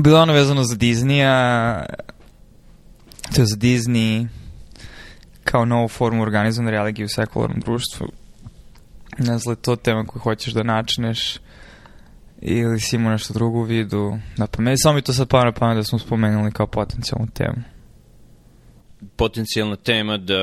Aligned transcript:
bilo 0.00 0.22
ono 0.22 0.32
vezano 0.32 0.64
za 0.64 0.76
Disneya, 0.76 1.86
to 3.34 3.42
je 3.42 3.46
za 3.46 3.56
Disney 3.56 4.26
kao 5.44 5.64
novu 5.64 5.88
formu 5.88 6.22
organizovane 6.22 6.70
religije 6.70 7.04
u 7.04 7.08
sekularnom 7.08 7.60
društvu. 7.60 8.06
Ne 9.18 9.38
znam 9.38 9.56
to 9.56 9.76
tema 9.76 10.04
koju 10.04 10.20
hoćeš 10.20 10.52
da 10.52 10.62
načneš 10.62 11.38
ili 12.40 12.80
si 12.80 12.96
imao 12.96 13.12
nešto 13.12 13.34
drugo 13.34 13.58
u 13.58 13.62
vidu. 13.62 14.18
Da, 14.36 14.46
pa 14.46 14.62
meni 14.62 14.78
samo 14.78 14.94
mi 14.94 15.02
to 15.02 15.12
sad 15.12 15.28
pamet 15.28 15.54
pamet 15.58 15.76
da 15.76 15.84
smo 15.84 15.98
spomenuli 15.98 16.52
kao 16.52 16.66
potencijalnu 16.66 17.26
temu. 17.34 17.62
Potencijalna 19.16 19.76
tema 19.76 20.16
da 20.16 20.42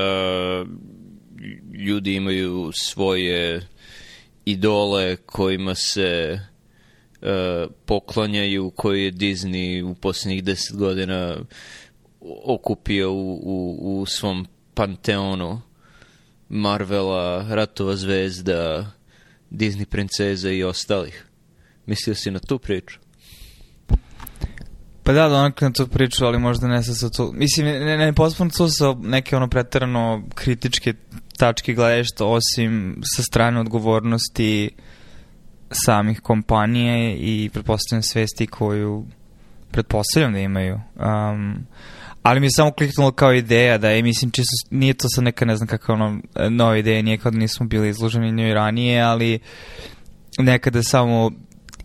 ljudi 1.86 2.14
imaju 2.14 2.70
svoje 2.72 3.66
idole 4.44 5.16
kojima 5.16 5.74
se 5.74 6.40
uh, 7.26 7.70
poklanjaju, 7.86 8.70
koji 8.70 9.04
je 9.04 9.12
Disney 9.12 9.82
u 9.82 9.94
poslednjih 9.94 10.44
deset 10.44 10.76
godina 10.76 11.36
okupio 12.44 13.12
u, 13.12 13.40
u, 13.42 14.00
u 14.00 14.06
svom 14.06 14.46
panteonu 14.74 15.60
Marvela, 16.48 17.46
Ratova 17.48 17.96
zvezda, 17.96 18.90
Disney 19.50 19.84
princeza 19.84 20.50
i 20.50 20.64
ostalih. 20.64 21.26
Mislio 21.86 22.14
si 22.14 22.30
na 22.30 22.38
tu 22.38 22.58
priču? 22.58 22.98
Pa 25.02 25.12
da, 25.12 25.28
da 25.28 25.36
onak 25.36 25.60
na 25.60 25.72
tu 25.72 25.86
priču, 25.86 26.24
ali 26.24 26.38
možda 26.38 26.68
ne 26.68 26.82
sa 26.82 27.08
to... 27.10 27.32
Mislim, 27.32 27.66
ne, 27.66 27.96
ne, 27.96 28.12
pospuno 28.12 28.50
to 28.56 28.68
sa 28.68 28.94
neke 29.02 29.36
ono 29.36 29.48
pretarano 29.48 30.22
kritičke 30.34 30.94
tačke 31.38 31.74
gledašta, 31.74 32.24
osim 32.24 33.02
sa 33.16 33.22
strane 33.22 33.60
odgovornosti 33.60 34.70
samih 35.70 36.20
kompanije 36.20 37.16
i 37.16 37.50
pretpostavljam 37.52 38.02
svesti 38.02 38.46
koju 38.46 39.04
pretpostavljam 39.70 40.32
da 40.32 40.38
imaju. 40.38 40.74
Um, 40.74 41.66
ali 42.22 42.40
mi 42.40 42.46
je 42.46 42.50
samo 42.50 42.72
kliknulo 42.72 43.12
kao 43.12 43.32
ideja 43.32 43.78
da 43.78 43.90
je, 43.90 44.02
mislim, 44.02 44.30
čisto 44.30 44.50
nije 44.70 44.94
to 44.94 45.08
sad 45.08 45.24
neka, 45.24 45.44
ne 45.44 45.56
znam 45.56 45.68
kakva 45.68 45.94
ono, 45.94 46.20
nova 46.50 46.76
ideja, 46.76 47.02
nije 47.02 47.18
kao 47.18 47.30
da 47.30 47.38
nismo 47.38 47.66
bili 47.66 47.88
izloženi 47.88 48.32
njoj 48.32 48.54
ranije, 48.54 49.02
ali 49.02 49.38
nekada 50.38 50.82
samo 50.82 51.30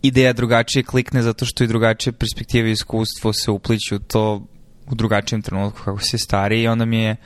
ideja 0.02 0.32
drugačije 0.32 0.82
klikne 0.82 1.22
zato 1.22 1.44
što 1.44 1.64
i 1.64 1.66
drugačije 1.66 2.12
perspektive 2.12 2.68
i 2.68 2.72
iskustvo 2.72 3.32
se 3.32 3.50
upliću 3.50 3.98
to 3.98 4.46
u 4.90 4.94
drugačijem 4.94 5.42
trenutku 5.42 5.80
kako 5.84 6.00
se 6.00 6.18
stari 6.18 6.62
i 6.62 6.68
onda 6.68 6.84
mi 6.84 6.98
je 6.98 7.16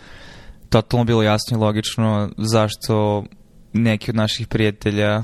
totalno 0.68 1.04
bilo 1.04 1.22
jasno 1.22 1.56
i 1.56 1.60
logično 1.60 2.30
zašto 2.36 3.24
neki 3.72 4.10
od 4.10 4.16
naših 4.16 4.46
prijatelja 4.46 5.22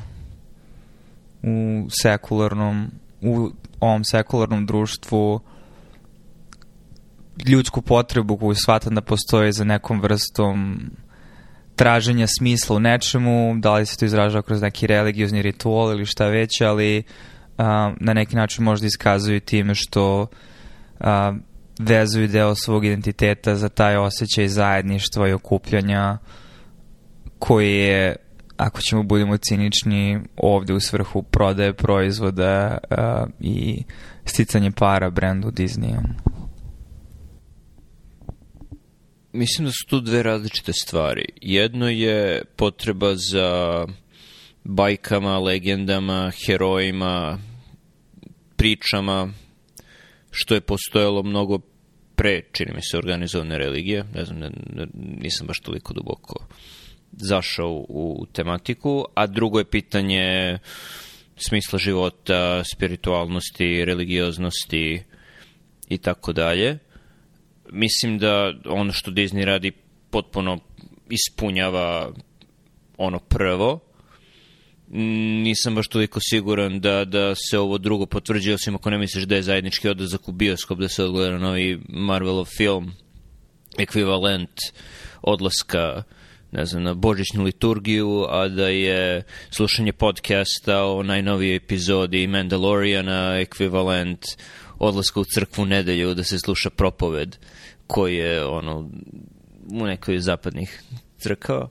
u 1.43 1.87
sekularnom 2.03 2.91
u 3.21 3.51
ovom 3.81 4.05
sekularnom 4.05 4.67
društvu 4.67 5.41
ljudsku 7.47 7.83
potrebu 7.83 8.37
koju 8.37 8.55
shvatam 8.55 8.95
da 8.95 9.01
postoje 9.01 9.53
za 9.53 9.65
nekom 9.65 10.01
vrstom 10.01 10.81
traženja 11.77 12.27
smisla 12.27 12.77
u 12.77 12.81
nečemu, 12.81 13.55
da 13.59 13.75
li 13.75 13.87
se 13.87 13.99
to 13.99 14.05
izražava 14.05 14.43
kroz 14.43 14.63
neki 14.63 14.87
religiozni 14.87 15.43
ritual 15.43 15.93
ili 15.93 16.07
šta 16.07 16.27
već, 16.27 16.61
ali 16.61 17.03
a, 17.59 17.93
na 18.01 18.13
neki 18.13 18.37
način 18.37 18.65
možda 18.65 18.87
iskazuju 18.87 19.41
time 19.41 19.75
što 19.75 20.27
a, 21.01 21.33
vezuju 21.79 22.29
deo 22.29 22.55
svog 22.55 22.85
identiteta 22.85 23.57
za 23.57 23.69
taj 23.69 23.97
osjećaj 23.97 24.49
zajedništva 24.49 25.29
i 25.29 25.33
okupljanja 25.33 26.19
koji 27.39 27.75
je, 27.75 28.17
ako 28.67 28.81
ćemo 28.81 29.03
budemo 29.03 29.37
cinični, 29.37 30.21
ovde 30.37 30.75
u 30.75 30.81
svrhu 30.81 31.23
prodaje 31.23 31.73
proizvoda 31.75 32.79
a, 32.91 33.27
i 33.41 33.83
sticanje 34.25 34.71
para 34.71 35.11
brendu 35.11 35.51
Disneya. 35.51 36.03
Mislim 39.33 39.67
da 39.67 39.73
su 39.73 39.87
tu 39.89 40.01
dve 40.01 40.23
različite 40.23 40.73
stvari. 40.73 41.25
Jedno 41.41 41.89
je 41.89 42.45
potreba 42.57 43.15
za 43.15 43.87
bajkama, 44.65 45.39
legendama, 45.39 46.33
herojima, 46.47 47.39
pričama, 48.57 49.33
što 50.31 50.55
je 50.55 50.61
postojalo 50.61 51.23
mnogo 51.23 51.59
pre, 52.17 52.43
čini 52.53 52.73
mi 52.75 52.83
se, 52.83 52.99
organizovane 52.99 53.59
religije. 53.59 54.05
Ne 54.15 54.25
znam, 54.25 54.39
ne, 54.39 54.51
nisam 54.95 55.47
baš 55.47 55.61
toliko 55.61 55.95
duboko 55.95 56.47
zašao 57.13 57.85
u, 57.89 58.27
tematiku. 58.33 59.05
A 59.15 59.27
drugo 59.27 59.59
je 59.59 59.65
pitanje 59.65 60.59
smisla 61.37 61.79
života, 61.79 62.63
spiritualnosti, 62.75 63.85
religioznosti 63.85 65.03
i 65.89 65.99
tako 65.99 66.33
dalje. 66.33 66.79
Mislim 67.71 68.19
da 68.19 68.53
ono 68.65 68.93
što 68.93 69.11
Disney 69.11 69.45
radi 69.45 69.73
potpuno 70.11 70.59
ispunjava 71.11 72.13
ono 72.97 73.19
prvo, 73.19 73.81
nisam 75.43 75.75
baš 75.75 75.89
toliko 75.89 76.21
siguran 76.21 76.81
da, 76.81 77.05
da 77.05 77.35
se 77.35 77.59
ovo 77.59 77.79
drugo 77.79 78.07
potvrđuje, 78.07 78.55
osim 78.55 78.75
ako 78.75 78.91
ne 78.91 78.99
misliš 78.99 79.25
da 79.25 79.35
je 79.35 79.43
zajednički 79.43 79.89
odlazak 79.89 80.29
u 80.29 80.33
bioskop, 80.33 80.79
da 80.79 80.89
se 80.89 81.05
odgleda 81.05 81.39
novi 81.39 81.81
Marvelov 81.89 82.47
film, 82.57 82.93
ekvivalent 83.79 84.61
odlaska 85.23 86.03
ne 86.53 86.67
znam, 86.67 86.83
na 86.83 86.95
božićnu 86.95 87.45
liturgiju, 87.45 88.27
a 88.29 88.49
da 88.49 88.69
je 88.69 89.23
slušanje 89.51 89.93
podcasta 89.93 90.85
o 90.85 91.03
najnovijoj 91.03 91.57
epizodi 91.57 92.27
Mandaloriana 92.27 93.39
ekvivalent 93.41 94.25
odlaska 94.79 95.21
u 95.21 95.25
crkvu 95.25 95.65
nedelju 95.65 96.15
da 96.15 96.25
se 96.25 96.39
sluša 96.39 96.71
propoved 96.71 97.37
koji 97.87 98.17
je 98.17 98.45
ono 98.45 98.91
u 99.73 99.87
nekoj 99.87 100.19
zapadnih 100.19 100.83
crkava. 101.19 101.63
Uh, 101.63 101.69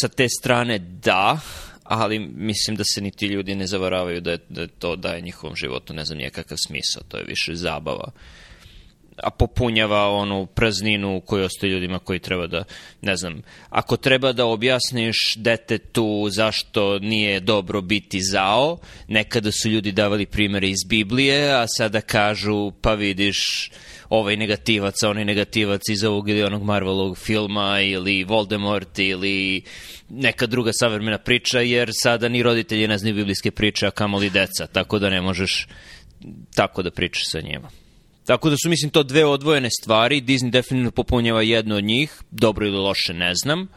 sa 0.00 0.08
te 0.08 0.28
strane 0.28 0.78
da, 0.78 1.40
ali 1.84 2.18
mislim 2.18 2.76
da 2.76 2.84
se 2.84 3.00
ni 3.00 3.10
ti 3.10 3.26
ljudi 3.26 3.54
ne 3.54 3.66
zavaravaju 3.66 4.20
da, 4.20 4.30
je, 4.30 4.38
da 4.48 4.66
to 4.66 4.96
daje 4.96 5.20
njihovom 5.20 5.56
životu, 5.56 5.94
ne 5.94 6.04
znam, 6.04 6.18
nijekakav 6.18 6.58
smisao, 6.66 7.02
to 7.08 7.16
je 7.16 7.24
više 7.24 7.54
zabava. 7.54 8.10
A 9.22 9.30
popunjava 9.30 10.08
onu 10.08 10.46
prazninu 10.46 11.20
koju 11.20 11.44
ostaje 11.44 11.70
ljudima 11.70 11.98
koji 11.98 12.18
treba 12.18 12.46
da, 12.46 12.64
ne 13.00 13.16
znam, 13.16 13.42
ako 13.70 13.96
treba 13.96 14.32
da 14.32 14.46
objasniš 14.46 15.16
detetu 15.36 16.28
zašto 16.30 16.98
nije 16.98 17.40
dobro 17.40 17.80
biti 17.80 18.20
zao, 18.20 18.78
nekada 19.08 19.52
su 19.52 19.68
ljudi 19.68 19.92
davali 19.92 20.26
primere 20.26 20.68
iz 20.68 20.84
Biblije, 20.88 21.54
a 21.54 21.66
sada 21.68 22.00
kažu, 22.00 22.70
pa 22.80 22.94
vidiš, 22.94 23.70
ovaj 24.12 24.36
negativac, 24.36 25.02
onaj 25.02 25.24
negativac 25.24 25.88
iz 25.88 26.04
ovog 26.04 26.28
ili 26.28 26.42
onog 26.42 26.62
Marvelovog 26.62 27.18
filma 27.18 27.80
ili 27.80 28.24
Voldemort 28.24 28.98
ili 28.98 29.62
neka 30.08 30.46
druga 30.46 30.70
savremena 30.72 31.18
priča, 31.18 31.60
jer 31.60 31.90
sada 31.92 32.28
ni 32.28 32.42
roditelji 32.42 32.88
ne 32.88 32.98
znaju 32.98 33.14
biblijske 33.14 33.50
priče, 33.50 33.86
a 33.86 33.90
kamoli 33.90 34.30
deca, 34.30 34.66
tako 34.66 34.98
da 34.98 35.10
ne 35.10 35.20
možeš 35.20 35.68
tako 36.54 36.82
da 36.82 36.90
pričaš 36.90 37.22
sa 37.30 37.40
njima. 37.40 37.81
Tako 38.26 38.50
da 38.50 38.56
su, 38.62 38.68
mislim, 38.68 38.90
to 38.90 39.02
dve 39.02 39.24
odvojene 39.24 39.68
stvari. 39.82 40.22
Disney 40.22 40.50
definitivno 40.50 40.90
popunjava 40.90 41.42
jednu 41.42 41.76
od 41.76 41.84
njih, 41.84 42.12
dobro 42.30 42.66
ili 42.66 42.76
loše, 42.76 43.14
ne 43.14 43.34
znam. 43.34 43.68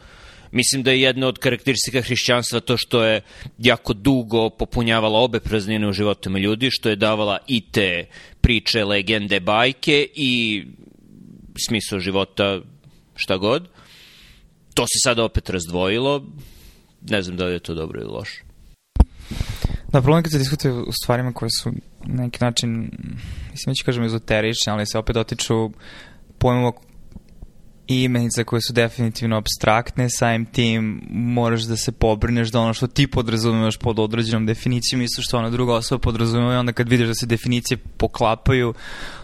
Mislim 0.52 0.82
da 0.82 0.90
je 0.90 1.00
jedna 1.00 1.26
od 1.26 1.38
karakteristika 1.38 2.02
hrišćanstva 2.02 2.60
to 2.60 2.76
što 2.76 3.04
je 3.04 3.20
jako 3.58 3.92
dugo 3.92 4.50
popunjavala 4.50 5.18
obe 5.18 5.40
praznine 5.40 5.88
u 5.88 5.92
životima 5.92 6.38
ljudi, 6.38 6.70
što 6.70 6.88
je 6.88 6.96
davala 6.96 7.38
i 7.46 7.70
te 7.70 8.06
priče, 8.40 8.84
legende, 8.84 9.40
bajke 9.40 10.06
i 10.14 10.64
smisao 11.66 12.00
života, 12.00 12.60
šta 13.14 13.36
god. 13.36 13.68
To 14.74 14.82
se 14.82 14.98
sada 15.04 15.24
opet 15.24 15.50
razdvojilo. 15.50 16.24
Ne 17.10 17.22
znam 17.22 17.36
da 17.36 17.44
li 17.44 17.52
je 17.52 17.58
to 17.58 17.74
dobro 17.74 18.00
ili 18.00 18.10
loše. 18.10 18.42
Da, 19.92 20.02
problem 20.02 20.22
kad 20.22 20.32
se 20.32 20.38
diskutuje 20.38 20.72
u 20.74 20.92
stvarima 21.02 21.32
koje 21.32 21.50
su 21.62 21.72
neki 22.06 22.44
način, 22.44 22.90
mislim, 23.50 23.70
neću 23.70 23.84
kažem 23.84 24.04
ezoterične, 24.04 24.72
ali 24.72 24.86
se 24.86 24.98
opet 24.98 25.14
dotiču 25.14 25.70
pojmova 26.38 26.72
i 27.88 28.02
imenice 28.02 28.44
koje 28.44 28.60
su 28.62 28.72
definitivno 28.72 29.36
abstraktne, 29.36 30.10
samim 30.10 30.46
tim 30.46 31.02
moraš 31.10 31.62
da 31.62 31.76
se 31.76 31.92
pobrineš 31.92 32.48
da 32.48 32.60
ono 32.60 32.74
što 32.74 32.86
ti 32.86 33.06
podrazumevaš 33.06 33.76
pod 33.76 33.98
određenom 33.98 34.46
definicijom 34.46 35.02
isto 35.02 35.22
što 35.22 35.38
ona 35.38 35.50
druga 35.50 35.74
osoba 35.74 35.98
podrazumeva 35.98 36.54
i 36.54 36.56
onda 36.56 36.72
kad 36.72 36.88
vidiš 36.88 37.06
da 37.06 37.14
se 37.14 37.26
definicije 37.26 37.78
poklapaju 37.96 38.74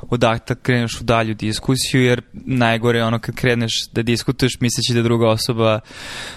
odakle 0.03 0.57
kreneš 0.63 1.01
u 1.01 1.05
dalju 1.05 1.35
diskusiju 1.35 2.03
jer 2.03 2.23
najgore 2.33 2.99
je 2.99 3.05
ono 3.05 3.19
kad 3.19 3.35
kreneš 3.35 3.73
da 3.93 4.03
diskutuješ 4.03 4.53
misleći 4.61 4.95
da 4.95 5.03
druga 5.03 5.29
osoba 5.29 5.81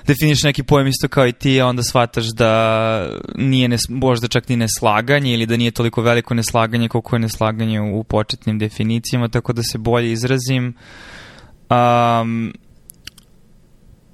definiš 0.07 0.43
neki 0.43 0.63
pojem 0.63 0.87
isto 0.87 1.07
kao 1.07 1.27
i 1.27 1.33
ti 1.33 1.61
a 1.61 1.67
onda 1.67 1.83
shvataš 1.83 2.25
da 2.25 3.09
nije 3.35 3.67
ne, 3.67 3.77
možda 3.89 4.27
čak 4.27 4.49
ni 4.49 4.55
neslaganje 4.55 5.33
ili 5.33 5.45
da 5.45 5.57
nije 5.57 5.71
toliko 5.71 6.01
veliko 6.01 6.33
neslaganje 6.33 6.89
koliko 6.89 7.15
je 7.15 7.19
neslaganje 7.19 7.81
u, 7.81 8.03
početnim 8.03 8.59
definicijama 8.59 9.27
tako 9.27 9.53
da 9.53 9.63
se 9.63 9.77
bolje 9.77 10.11
izrazim 10.11 10.75
Um, 11.69 12.53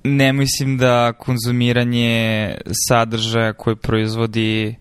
ne 0.03 0.33
mislim 0.33 0.77
da 0.77 1.13
konzumiranje 1.13 2.55
sadržaja 2.87 3.53
koje 3.53 3.75
proizvodi 3.75 4.75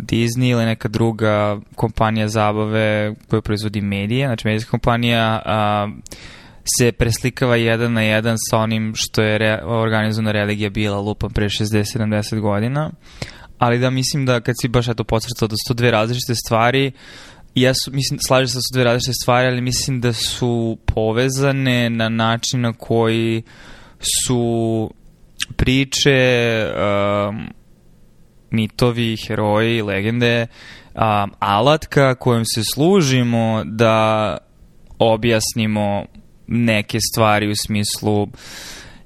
Disney 0.00 0.50
ili 0.50 0.64
neka 0.64 0.88
druga 0.88 1.60
kompanija 1.74 2.28
zabave 2.28 3.14
koja 3.28 3.42
proizvodi 3.42 3.80
medije, 3.80 4.26
znači 4.26 4.48
medijska 4.48 4.70
kompanija 4.70 5.42
a, 5.44 5.88
se 6.78 6.92
preslikava 6.92 7.56
jedan 7.56 7.92
na 7.92 8.02
jedan 8.02 8.36
sa 8.50 8.58
onim 8.58 8.92
što 8.96 9.22
je 9.22 9.38
re, 9.38 9.60
organizovana 9.64 10.32
religija 10.32 10.70
bila 10.70 10.98
lupa 10.98 11.28
pre 11.28 11.46
60-70 11.46 12.40
godina, 12.40 12.90
ali 13.58 13.78
da 13.78 13.90
mislim 13.90 14.26
da 14.26 14.40
kad 14.40 14.54
si 14.60 14.68
baš 14.68 14.88
eto 14.88 15.04
podcrtao 15.04 15.48
da 15.48 15.54
su 15.56 15.68
to 15.68 15.74
dve 15.74 15.90
različite 15.90 16.34
stvari, 16.34 16.92
jesu, 17.60 17.90
mislim, 17.92 18.18
slažem 18.26 18.48
se 18.48 18.56
da 18.56 18.60
su 18.60 18.72
dve 18.72 18.84
različite 18.84 19.12
stvari, 19.22 19.46
ali 19.46 19.60
mislim 19.60 20.00
da 20.00 20.12
su 20.12 20.78
povezane 20.86 21.90
na 21.90 22.08
način 22.08 22.60
na 22.60 22.72
koji 22.72 23.42
su 24.26 24.90
priče, 25.56 26.66
um, 27.28 27.48
mitovi, 28.50 29.16
heroji, 29.26 29.82
legende, 29.82 30.46
um, 30.94 31.32
alatka 31.38 32.14
kojom 32.14 32.44
se 32.44 32.62
služimo 32.74 33.62
da 33.64 34.36
objasnimo 34.98 36.04
neke 36.46 36.98
stvari 37.12 37.50
u 37.50 37.54
smislu 37.66 38.28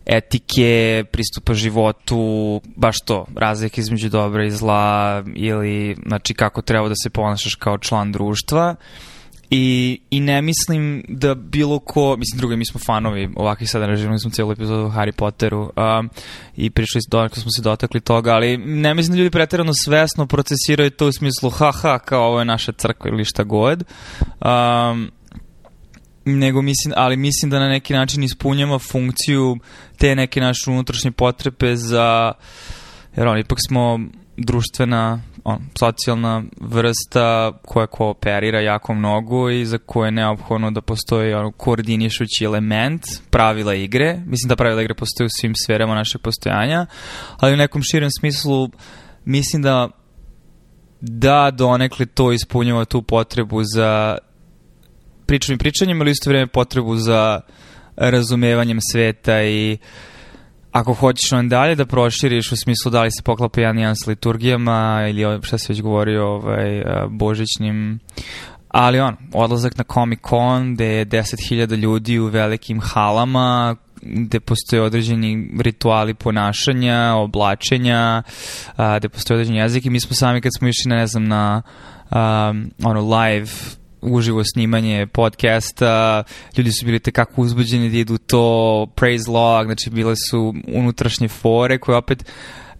etike, 0.06 1.04
pristupa 1.12 1.54
životu, 1.54 2.60
baš 2.76 2.96
to, 3.04 3.26
razlike 3.37 3.81
između 3.81 4.08
dobra 4.08 4.46
i 4.46 4.50
zla 4.50 5.25
ili 5.34 5.96
znači 6.06 6.34
kako 6.34 6.62
treba 6.62 6.88
da 6.88 6.94
se 7.02 7.10
ponašaš 7.10 7.54
kao 7.54 7.78
član 7.78 8.12
društva. 8.12 8.76
I, 9.54 10.00
I 10.10 10.20
ne 10.20 10.43
mislim 10.43 11.04
da 11.08 11.34
bilo 11.34 11.78
ko, 11.78 12.16
mislim 12.16 12.38
drugo, 12.38 12.56
mi 12.56 12.66
smo 12.66 12.81
fanovi 12.81 13.31
ovakvih 13.37 13.70
sada 13.70 13.87
režima, 13.87 14.19
smo 14.19 14.31
cijelu 14.31 14.52
epizodu 14.52 14.82
o 14.82 14.90
Harry 14.90 15.12
Potteru 15.12 15.60
um, 15.60 16.10
i 16.56 16.70
prišli 16.70 17.00
donako 17.10 17.40
smo 17.40 17.50
se 17.50 17.62
dotakli 17.62 18.00
toga, 18.00 18.34
ali 18.34 18.56
ne 18.56 18.94
mislim 18.94 19.12
da 19.12 19.19
ljudi 19.19 19.31
pretirano 19.31 19.72
svesno 19.75 20.26
procesiraju 20.26 20.90
to 20.90 21.06
u 21.06 21.12
smislu 21.12 21.50
haha, 21.50 21.98
kao 21.98 22.26
ovo 22.26 22.38
je 22.38 22.44
naša 22.44 22.72
crkva 22.72 23.10
ili 23.10 23.25
šta 23.25 23.44
god. 23.44 23.84
Um, 24.40 25.10
nego 26.24 26.62
mislim, 26.62 26.94
ali 26.96 27.16
mislim 27.16 27.50
da 27.50 27.58
na 27.58 27.69
neki 27.69 27.92
način 27.92 28.22
ispunjava 28.22 28.78
funkciju 28.78 29.56
te 29.98 30.14
neke 30.14 30.40
naše 30.40 30.70
unutrašnje 30.70 31.10
potrebe 31.10 31.76
za, 31.76 32.32
jer 33.16 33.26
on, 33.26 33.38
ipak 33.38 33.58
smo 33.69 34.00
društvena, 34.36 35.22
on, 35.44 35.58
socijalna 35.78 36.42
vrsta 36.60 37.52
koja 37.64 37.86
kooperira 37.86 38.60
jako 38.60 38.94
mnogo 38.94 39.50
i 39.50 39.66
za 39.66 39.78
koje 39.78 40.06
je 40.06 40.12
neophodno 40.12 40.70
da 40.70 40.80
postoji 40.80 41.34
on, 41.34 41.52
koordinišući 41.52 42.44
element 42.44 43.02
pravila 43.30 43.74
igre. 43.74 44.20
Mislim 44.26 44.48
da 44.48 44.56
pravila 44.56 44.82
igre 44.82 44.94
postoje 44.94 45.26
u 45.26 45.40
svim 45.40 45.52
sferama 45.64 45.94
našeg 45.94 46.20
postojanja, 46.20 46.86
ali 47.36 47.54
u 47.54 47.56
nekom 47.56 47.82
širem 47.82 48.10
smislu 48.10 48.69
mislim 49.24 49.62
da 49.62 49.88
da 51.00 51.50
donekle 51.50 52.06
to 52.06 52.32
ispunjava 52.32 52.84
tu 52.84 53.02
potrebu 53.02 53.60
za 53.74 54.19
pričom 55.32 55.55
i 55.55 55.58
pričanjem, 55.58 56.00
ali 56.00 56.11
isto 56.11 56.31
vreme 56.31 56.46
potrebu 56.46 56.96
za 56.96 57.40
razumevanjem 57.96 58.79
sveta 58.93 59.43
i 59.43 59.79
ako 60.73 60.94
hoćeš 60.94 61.32
on 61.32 61.49
dalje 61.49 61.75
da 61.75 61.87
proširiš 61.87 62.52
u 62.52 62.56
smislu 62.56 62.90
da 62.90 63.02
li 63.02 63.11
se 63.11 63.23
poklapa 63.23 63.61
jedan 63.61 63.79
jedan 63.79 63.96
s 63.96 64.06
liturgijama 64.06 65.06
ili 65.08 65.43
šta 65.43 65.58
se 65.58 65.73
već 65.73 65.82
govori 65.82 66.17
ovaj, 66.17 66.82
božićnim 67.11 68.00
ali 68.69 69.00
on, 69.00 69.17
odlazak 69.32 69.79
na 69.79 69.84
Comic 69.94 70.20
Con 70.29 70.75
gde 70.75 70.87
je 70.87 71.06
10.000 71.06 71.76
ljudi 71.76 72.19
u 72.19 72.26
velikim 72.26 72.81
halama 72.81 73.76
gde 74.02 74.40
postoje 74.40 74.82
određeni 74.82 75.50
rituali 75.61 76.14
ponašanja, 76.14 77.14
oblačenja, 77.14 78.23
a, 78.76 78.99
gde 78.99 79.08
postoje 79.08 79.37
određeni 79.37 79.58
jezik 79.58 79.87
i 79.87 79.90
mi 79.90 80.00
smo 80.00 80.14
sami 80.14 80.40
kad 80.40 80.52
smo 80.58 80.69
išli 80.69 80.88
na, 80.88 80.96
ne 80.96 81.06
znam, 81.06 81.25
na 81.25 81.62
um, 82.11 82.70
ono 82.84 83.17
live 83.17 83.81
uživo 84.02 84.44
snimanje 84.44 85.06
podcasta, 85.06 86.22
ljudi 86.56 86.72
su 86.72 86.87
bili 86.87 86.99
tekako 86.99 87.43
uzbuđeni 87.43 87.90
da 87.90 87.96
idu 87.96 88.19
to 88.19 88.87
praise 88.94 89.31
log, 89.31 89.66
znači 89.66 89.90
bile 89.90 90.14
su 90.31 90.54
unutrašnje 90.69 91.28
fore 91.28 91.78
koje 91.78 91.96
opet 91.96 92.25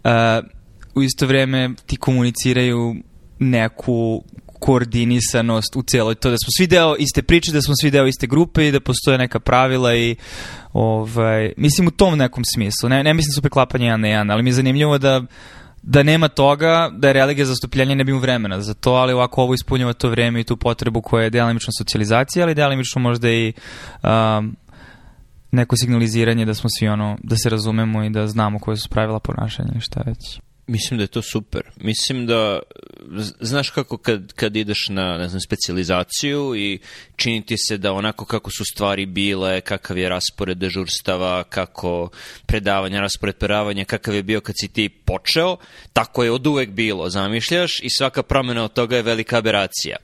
uh, 0.05 0.11
u 0.95 1.03
isto 1.03 1.27
vreme 1.27 1.71
ti 1.87 1.97
komuniciraju 1.97 2.97
neku 3.39 4.25
koordinisanost 4.59 5.77
u 5.77 5.83
celoj 5.83 6.15
to 6.15 6.31
da 6.31 6.37
smo 6.37 6.49
svi 6.59 6.67
deo 6.67 6.97
iste 6.99 7.23
priče, 7.23 7.53
da 7.53 7.63
smo 7.63 7.75
svi 7.81 7.91
deo 7.91 8.07
iste 8.07 8.27
grupe 8.27 8.69
i 8.69 8.73
da 8.73 8.81
postoje 8.81 9.19
neka 9.19 9.41
pravila 9.41 9.95
i 9.95 10.17
ovaj, 10.73 11.53
mislim 11.57 11.89
u 11.89 11.91
tom 11.91 12.19
nekom 12.19 12.45
smislu. 12.55 12.89
Ne, 12.89 13.03
ne 13.05 13.15
mislim 13.15 13.33
su 13.33 13.43
preklapanje 13.43 13.87
jedan 13.87 14.01
na 14.01 14.09
jedan, 14.09 14.31
ali 14.31 14.43
mi 14.43 14.51
je 14.51 14.55
zanimljivo 14.55 14.99
da 14.99 15.23
da 15.83 16.03
nema 16.03 16.29
toga, 16.29 16.91
da 16.93 17.09
je 17.09 17.13
religija 17.13 17.47
zastupljenje 17.47 17.95
ne 17.95 18.05
bi 18.05 18.13
mu 18.13 18.19
vremena 18.19 18.61
za 18.61 18.75
to, 18.75 18.93
ali 18.93 19.13
ovako 19.13 19.43
ovo 19.43 19.55
ispunjava 19.55 19.93
to 19.93 20.09
vreme 20.09 20.41
i 20.41 20.45
tu 20.45 20.57
potrebu 20.57 21.03
koja 21.03 21.25
je 21.25 21.31
delimično 21.31 21.71
socijalizacija, 21.79 22.45
ali 22.45 22.55
delimično 22.55 23.03
možda 23.03 23.31
i 23.31 23.53
um, 24.03 24.57
neko 25.51 25.77
signaliziranje 25.77 26.45
da 26.45 26.55
smo 26.55 26.71
svi 26.79 26.89
ono, 26.89 27.19
da 27.23 27.37
se 27.37 27.51
razumemo 27.51 28.05
i 28.05 28.11
da 28.11 28.27
znamo 28.27 28.59
koje 28.59 28.77
su 28.77 28.89
pravila 28.89 29.21
ponašanja 29.21 29.73
i 29.77 29.81
šta 29.81 30.03
već. 30.07 30.41
Mislim 30.73 30.99
da 30.99 31.05
je 31.05 31.09
to 31.09 31.23
super. 31.23 31.63
Mislim 31.77 32.27
da, 32.27 32.61
znaš 33.41 33.71
kako 33.71 33.97
kad, 33.97 34.33
kad 34.33 34.57
ideš 34.57 34.87
na, 34.89 35.19
ne 35.19 35.29
znam, 35.29 35.41
specializaciju 35.41 36.57
i 36.57 36.79
čini 37.17 37.47
ti 37.47 37.57
se 37.59 37.79
da 37.79 37.93
onako 37.93 38.25
kako 38.25 38.51
su 38.51 38.65
stvari 38.65 39.07
bile, 39.07 39.61
kakav 39.61 39.99
je 39.99 40.09
raspored 40.09 40.59
dežurstava, 40.59 41.45
kako 41.45 42.11
predavanja, 42.47 43.01
raspored 43.01 43.37
predavanja, 43.37 43.85
kakav 43.85 44.15
je 44.15 44.23
bio 44.23 44.41
kad 44.41 44.55
si 44.59 44.69
ti 44.69 44.89
počeo, 44.89 45.57
tako 45.93 46.25
je 46.25 46.31
od 46.31 46.47
uvek 46.47 46.71
bilo, 46.71 47.11
zamišljaš, 47.11 47.81
i 47.83 47.91
svaka 47.91 48.23
promena 48.23 48.65
od 48.65 48.73
toga 48.73 48.97
je 48.97 49.03
velika 49.03 49.39
aberacija. 49.39 49.97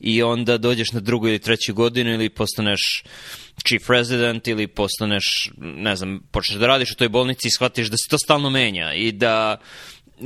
I 0.00 0.22
onda 0.22 0.58
dođeš 0.58 0.92
na 0.92 1.00
drugu 1.00 1.28
ili 1.28 1.38
treću 1.38 1.74
godinu 1.74 2.10
ili 2.10 2.28
postaneš 2.28 3.02
chief 3.64 3.90
resident 3.90 4.48
ili 4.48 4.66
postaneš, 4.66 5.50
ne 5.58 5.96
znam, 5.96 6.20
počneš 6.30 6.58
da 6.58 6.66
radiš 6.66 6.92
u 6.92 6.96
toj 6.96 7.08
bolnici 7.08 7.48
i 7.48 7.50
shvatiš 7.50 7.88
da 7.88 7.96
se 7.96 8.08
to 8.10 8.18
stalno 8.18 8.50
menja 8.50 8.94
i 8.94 9.12
da 9.12 9.60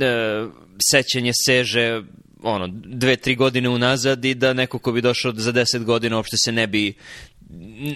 e, 0.01 0.45
sećanje 0.91 1.31
seže 1.45 2.01
ono, 2.43 2.67
dve, 2.85 3.15
tri 3.15 3.35
godine 3.35 3.69
unazad 3.69 4.25
i 4.25 4.35
da 4.35 4.53
neko 4.53 4.79
ko 4.79 4.91
bi 4.91 5.01
došao 5.01 5.33
za 5.35 5.51
deset 5.51 5.83
godina 5.83 6.15
uopšte 6.17 6.37
se 6.37 6.51
ne 6.51 6.67
bi 6.67 6.93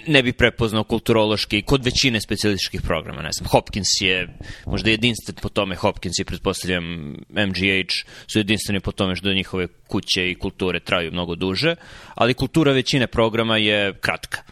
ne 0.06 0.22
bi 0.22 0.32
prepoznao 0.32 0.84
kulturološki 0.84 1.62
kod 1.62 1.84
većine 1.84 2.20
specijalističkih 2.20 2.82
programa, 2.82 3.22
ne 3.22 3.32
znam, 3.32 3.48
Hopkins 3.48 3.88
je 4.00 4.38
možda 4.66 4.90
jedinstven 4.90 5.36
po 5.42 5.48
tome, 5.48 5.74
Hopkins 5.74 6.18
i 6.18 6.24
pretpostavljam 6.24 7.16
MGH 7.30 7.90
su 8.26 8.38
jedinstveni 8.38 8.80
po 8.80 8.92
tome 8.92 9.16
što 9.16 9.32
njihove 9.32 9.66
kuće 9.86 10.30
i 10.30 10.34
kulture 10.34 10.80
traju 10.80 11.12
mnogo 11.12 11.34
duže, 11.34 11.74
ali 12.14 12.34
kultura 12.34 12.72
većine 12.72 13.06
programa 13.06 13.56
je 13.56 13.94
kratka. 14.00 14.42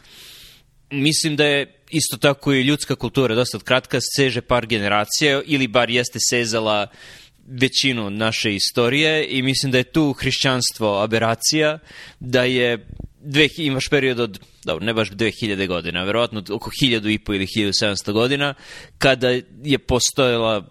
Mislim 0.90 1.36
da 1.36 1.44
je 1.44 1.72
isto 1.90 2.16
tako 2.16 2.52
i 2.52 2.62
ljudska 2.62 2.96
kultura 2.96 3.34
dosta 3.34 3.58
kratka, 3.58 3.98
seže 4.16 4.40
par 4.40 4.66
generacija 4.66 5.42
ili 5.46 5.68
bar 5.68 5.90
jeste 5.90 6.18
sezala 6.30 6.86
uh, 6.90 7.25
većinu 7.46 8.10
naše 8.10 8.54
istorije 8.54 9.26
i 9.28 9.42
mislim 9.42 9.72
da 9.72 9.78
je 9.78 9.92
tu 9.92 10.12
hrišćanstvo 10.12 11.02
aberacija, 11.02 11.78
da 12.20 12.42
je 12.42 12.86
dve, 13.20 13.48
imaš 13.56 13.88
period 13.88 14.20
od, 14.20 14.40
dobro, 14.64 14.84
ne 14.84 14.94
baš 14.94 15.10
2000 15.10 15.66
godina, 15.66 16.04
verovatno 16.04 16.42
oko 16.50 16.70
1000 16.82 17.14
i 17.14 17.18
po 17.18 17.34
ili 17.34 17.46
1700 17.46 18.12
godina, 18.12 18.54
kada 18.98 19.28
je 19.62 19.78
postojala 19.78 20.68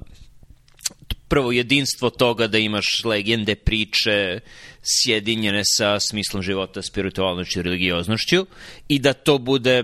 prvo 1.28 1.52
jedinstvo 1.52 2.10
toga 2.10 2.48
da 2.48 2.58
imaš 2.58 3.02
legende, 3.04 3.56
priče 3.56 4.40
sjedinjene 4.84 5.62
sa 5.64 6.00
smislom 6.00 6.44
života, 6.44 6.82
spiritualnošću 6.82 7.60
i 7.60 7.64
religioznošću 7.64 8.46
i 8.88 9.00
da 9.00 9.14
to 9.14 9.38
bude 9.38 9.84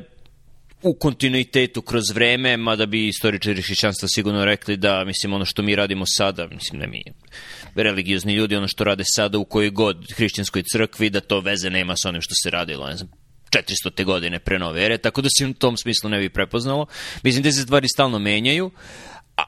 u 0.81 0.93
kontinuitetu 0.93 1.81
kroz 1.81 2.03
vreme, 2.13 2.57
mada 2.57 2.85
bi 2.85 3.07
istoričari 3.07 3.61
hrišćanstva 3.61 4.07
sigurno 4.07 4.45
rekli 4.45 4.77
da, 4.77 5.03
mislim, 5.05 5.33
ono 5.33 5.45
što 5.45 5.61
mi 5.61 5.75
radimo 5.75 6.05
sada, 6.07 6.47
mislim, 6.47 6.79
ne 6.79 6.87
mi 6.87 7.03
religiozni 7.75 8.33
ljudi, 8.33 8.55
ono 8.55 8.67
što 8.67 8.83
rade 8.83 9.03
sada 9.05 9.37
u 9.37 9.45
kojoj 9.45 9.69
god 9.69 10.11
hrišćanskoj 10.15 10.63
crkvi, 10.71 11.09
da 11.09 11.19
to 11.19 11.39
veze 11.39 11.69
nema 11.69 11.93
sa 11.97 12.09
onim 12.09 12.21
što 12.21 12.33
se 12.43 12.49
radilo, 12.49 12.87
ne 12.87 12.95
znam, 12.95 13.09
400. 13.49 13.91
te 13.95 14.03
godine 14.03 14.39
pre 14.39 14.59
nove 14.59 14.85
ere, 14.85 14.97
tako 14.97 15.21
da 15.21 15.29
se 15.37 15.45
u 15.45 15.53
tom 15.53 15.77
smislu 15.77 16.09
ne 16.09 16.19
bi 16.19 16.29
prepoznalo. 16.29 16.85
Mislim 17.23 17.43
da 17.43 17.51
se 17.51 17.61
stvari 17.61 17.87
stalno 17.87 18.19
menjaju. 18.19 18.71
A 19.37 19.43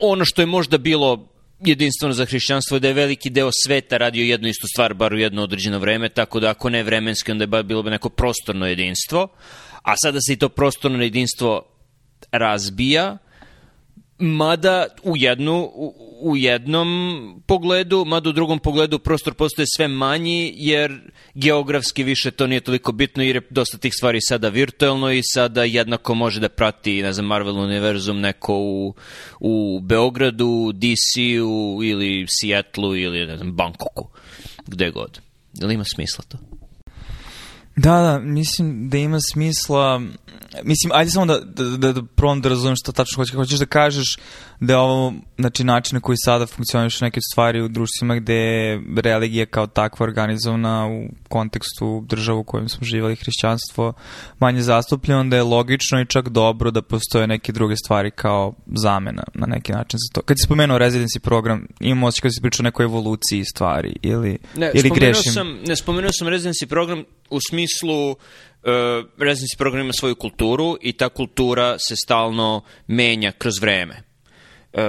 ono 0.00 0.24
što 0.24 0.42
je 0.42 0.46
možda 0.46 0.78
bilo 0.78 1.28
jedinstveno 1.60 2.14
za 2.14 2.24
hrišćanstvo 2.24 2.76
je 2.76 2.80
da 2.80 2.88
je 2.88 2.94
veliki 2.94 3.30
deo 3.30 3.50
sveta 3.64 3.96
radio 3.96 4.24
jednu 4.24 4.48
istu 4.48 4.66
stvar, 4.74 4.94
bar 4.94 5.14
u 5.14 5.18
jedno 5.18 5.42
određeno 5.42 5.78
vreme, 5.78 6.08
tako 6.08 6.40
da 6.40 6.50
ako 6.50 6.70
ne 6.70 6.82
vremenski, 6.82 7.32
onda 7.32 7.44
je 7.44 7.62
bilo 7.62 7.82
bi 7.82 7.90
neko 7.90 8.08
prostorno 8.08 8.66
jedinstvo 8.66 9.28
a 9.88 9.94
sada 9.96 10.20
se 10.20 10.32
i 10.32 10.36
to 10.36 10.48
prostorno 10.48 11.02
jedinstvo 11.02 11.62
razbija, 12.32 13.18
Mada 14.20 14.86
u, 15.02 15.16
jednu, 15.16 15.70
u, 15.74 15.94
u 16.20 16.36
jednom 16.36 16.88
pogledu, 17.46 18.04
mada 18.04 18.30
u 18.30 18.32
drugom 18.32 18.58
pogledu 18.58 18.98
prostor 18.98 19.34
postaje 19.34 19.66
sve 19.76 19.88
manji, 19.88 20.54
jer 20.56 21.00
geografski 21.34 22.02
više 22.02 22.30
to 22.30 22.46
nije 22.46 22.60
toliko 22.60 22.92
bitno, 22.92 23.22
jer 23.22 23.36
je 23.36 23.42
dosta 23.50 23.78
tih 23.78 23.92
stvari 23.94 24.18
sada 24.20 24.48
virtualno 24.48 25.12
i 25.12 25.20
sada 25.22 25.64
jednako 25.64 26.14
može 26.14 26.40
da 26.40 26.48
prati, 26.48 27.02
ne 27.02 27.12
znam, 27.12 27.26
Marvel 27.26 27.58
univerzum 27.58 28.20
neko 28.20 28.54
u, 28.54 28.94
u 29.40 29.80
Beogradu, 29.80 30.72
DC-u 30.72 31.80
ili 31.84 32.26
Seattleu 32.28 32.96
ili, 32.96 33.26
ne 33.26 33.36
znam, 33.36 33.52
Bangkoku, 33.52 34.08
gde 34.66 34.90
god. 34.90 35.20
Ili 35.62 35.74
ima 35.74 35.84
smisla 35.84 36.24
to? 36.28 36.57
Da, 37.78 38.00
da, 38.00 38.18
mislim 38.18 38.88
da 38.88 38.98
ima 38.98 39.18
smisla, 39.32 39.98
mislim, 40.64 40.92
ajde 40.92 41.10
samo 41.10 41.26
da, 41.26 41.40
da, 41.40 41.64
da, 41.64 41.92
da 41.92 42.02
probam 42.02 42.40
da 42.40 42.48
razumem 42.48 42.76
što 42.76 42.92
tačno 42.92 43.16
hoćeš, 43.16 43.34
hoćeš 43.34 43.58
da 43.58 43.66
kažeš 43.66 44.16
da 44.60 44.72
je 44.72 44.78
ovo, 44.78 45.12
znači, 45.38 45.64
način 45.64 45.96
na 45.96 46.00
koji 46.00 46.16
sada 46.24 46.46
funkcioniš 46.46 47.00
neke 47.00 47.20
stvari 47.32 47.62
u 47.62 47.68
društvima 47.68 48.14
gde 48.14 48.34
je 48.34 48.82
religija 48.96 49.46
kao 49.46 49.66
takva 49.66 50.04
organizovana 50.04 50.86
u 50.86 51.08
kontekstu 51.28 52.04
državu 52.08 52.40
u 52.40 52.44
kojem 52.44 52.68
smo 52.68 52.84
živali, 52.84 53.16
hrišćanstvo 53.16 53.92
manje 54.38 54.62
zastupljeno, 54.62 55.20
onda 55.20 55.36
je 55.36 55.42
logično 55.42 56.00
i 56.00 56.06
čak 56.06 56.28
dobro 56.28 56.70
da 56.70 56.82
postoje 56.82 57.26
neke 57.26 57.52
druge 57.52 57.76
stvari 57.76 58.10
kao 58.10 58.54
zamena 58.66 59.22
na 59.34 59.46
neki 59.46 59.72
način 59.72 59.98
za 59.98 60.14
to. 60.14 60.22
Kad 60.22 60.36
si 60.40 60.44
spomenuo 60.44 60.78
residency 60.78 61.18
program, 61.18 61.66
imamo 61.80 62.06
osjećaj 62.06 62.22
kad 62.22 62.34
si 62.34 62.42
pričao 62.42 62.62
o 62.62 62.68
nekoj 62.68 62.84
evoluciji 62.84 63.44
stvari 63.44 63.96
ili, 64.02 64.38
ne, 64.56 64.70
ili 64.74 64.90
grešim. 64.90 65.32
Sam, 65.32 65.58
ne, 65.66 65.76
spomenuo 65.76 66.12
sam 66.12 66.28
residency 66.28 66.66
program 66.66 67.04
u 67.30 67.38
smislu 67.50 67.67
Uh, 68.62 69.06
residency 69.18 69.58
program 69.58 69.84
ima 69.84 69.92
svoju 69.92 70.14
kulturu 70.14 70.76
i 70.80 70.92
ta 70.92 71.08
kultura 71.08 71.78
se 71.78 71.96
stalno 71.96 72.62
menja 72.86 73.32
kroz 73.32 73.54
vreme. 73.60 74.02
Uh, 74.72 74.80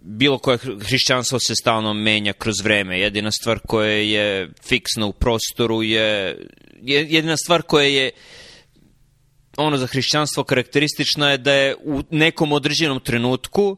bilo 0.00 0.38
koje 0.38 0.58
hrišćanstvo 0.58 1.38
se 1.38 1.54
stalno 1.54 1.94
menja 1.94 2.32
kroz 2.32 2.54
vreme. 2.64 3.00
Jedina 3.00 3.30
stvar 3.30 3.58
koja 3.58 3.90
je 3.90 4.50
fiksna 4.68 5.06
u 5.06 5.12
prostoru 5.12 5.82
je 5.82 6.38
jedina 6.82 7.36
stvar 7.36 7.62
koja 7.62 7.86
je 7.86 8.10
ono 9.56 9.76
za 9.76 9.86
hrišćanstvo 9.86 10.44
karakteristična 10.44 11.30
je 11.30 11.38
da 11.38 11.52
je 11.52 11.76
u 11.84 12.02
nekom 12.10 12.52
određenom 12.52 13.00
trenutku 13.00 13.76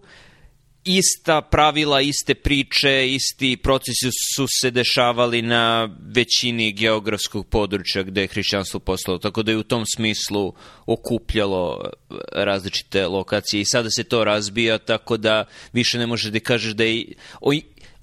ista 0.85 1.41
pravila, 1.41 2.01
iste 2.01 2.35
priče, 2.35 3.09
isti 3.09 3.57
procesi 3.57 4.11
su 4.35 4.47
se 4.61 4.71
dešavali 4.71 5.43
na 5.43 5.89
većini 6.15 6.73
geografskog 6.73 7.47
područja 7.47 8.03
gde 8.03 8.21
je 8.21 8.27
hrišćanstvo 8.27 8.81
postalo, 8.81 9.19
tako 9.19 9.43
da 9.43 9.53
je 9.53 9.59
u 9.59 9.63
tom 9.63 9.85
smislu 9.95 10.55
okupljalo 10.87 11.91
različite 12.33 13.07
lokacije 13.07 13.61
i 13.61 13.65
sada 13.65 13.91
se 13.91 14.05
to 14.05 14.25
razbija, 14.25 14.79
tako 14.79 15.17
da 15.17 15.45
više 15.73 15.99
ne 15.99 16.07
možeš 16.07 16.31
da 16.31 16.41
kažeš 16.41 16.73
da 16.73 16.85
je... 16.85 17.05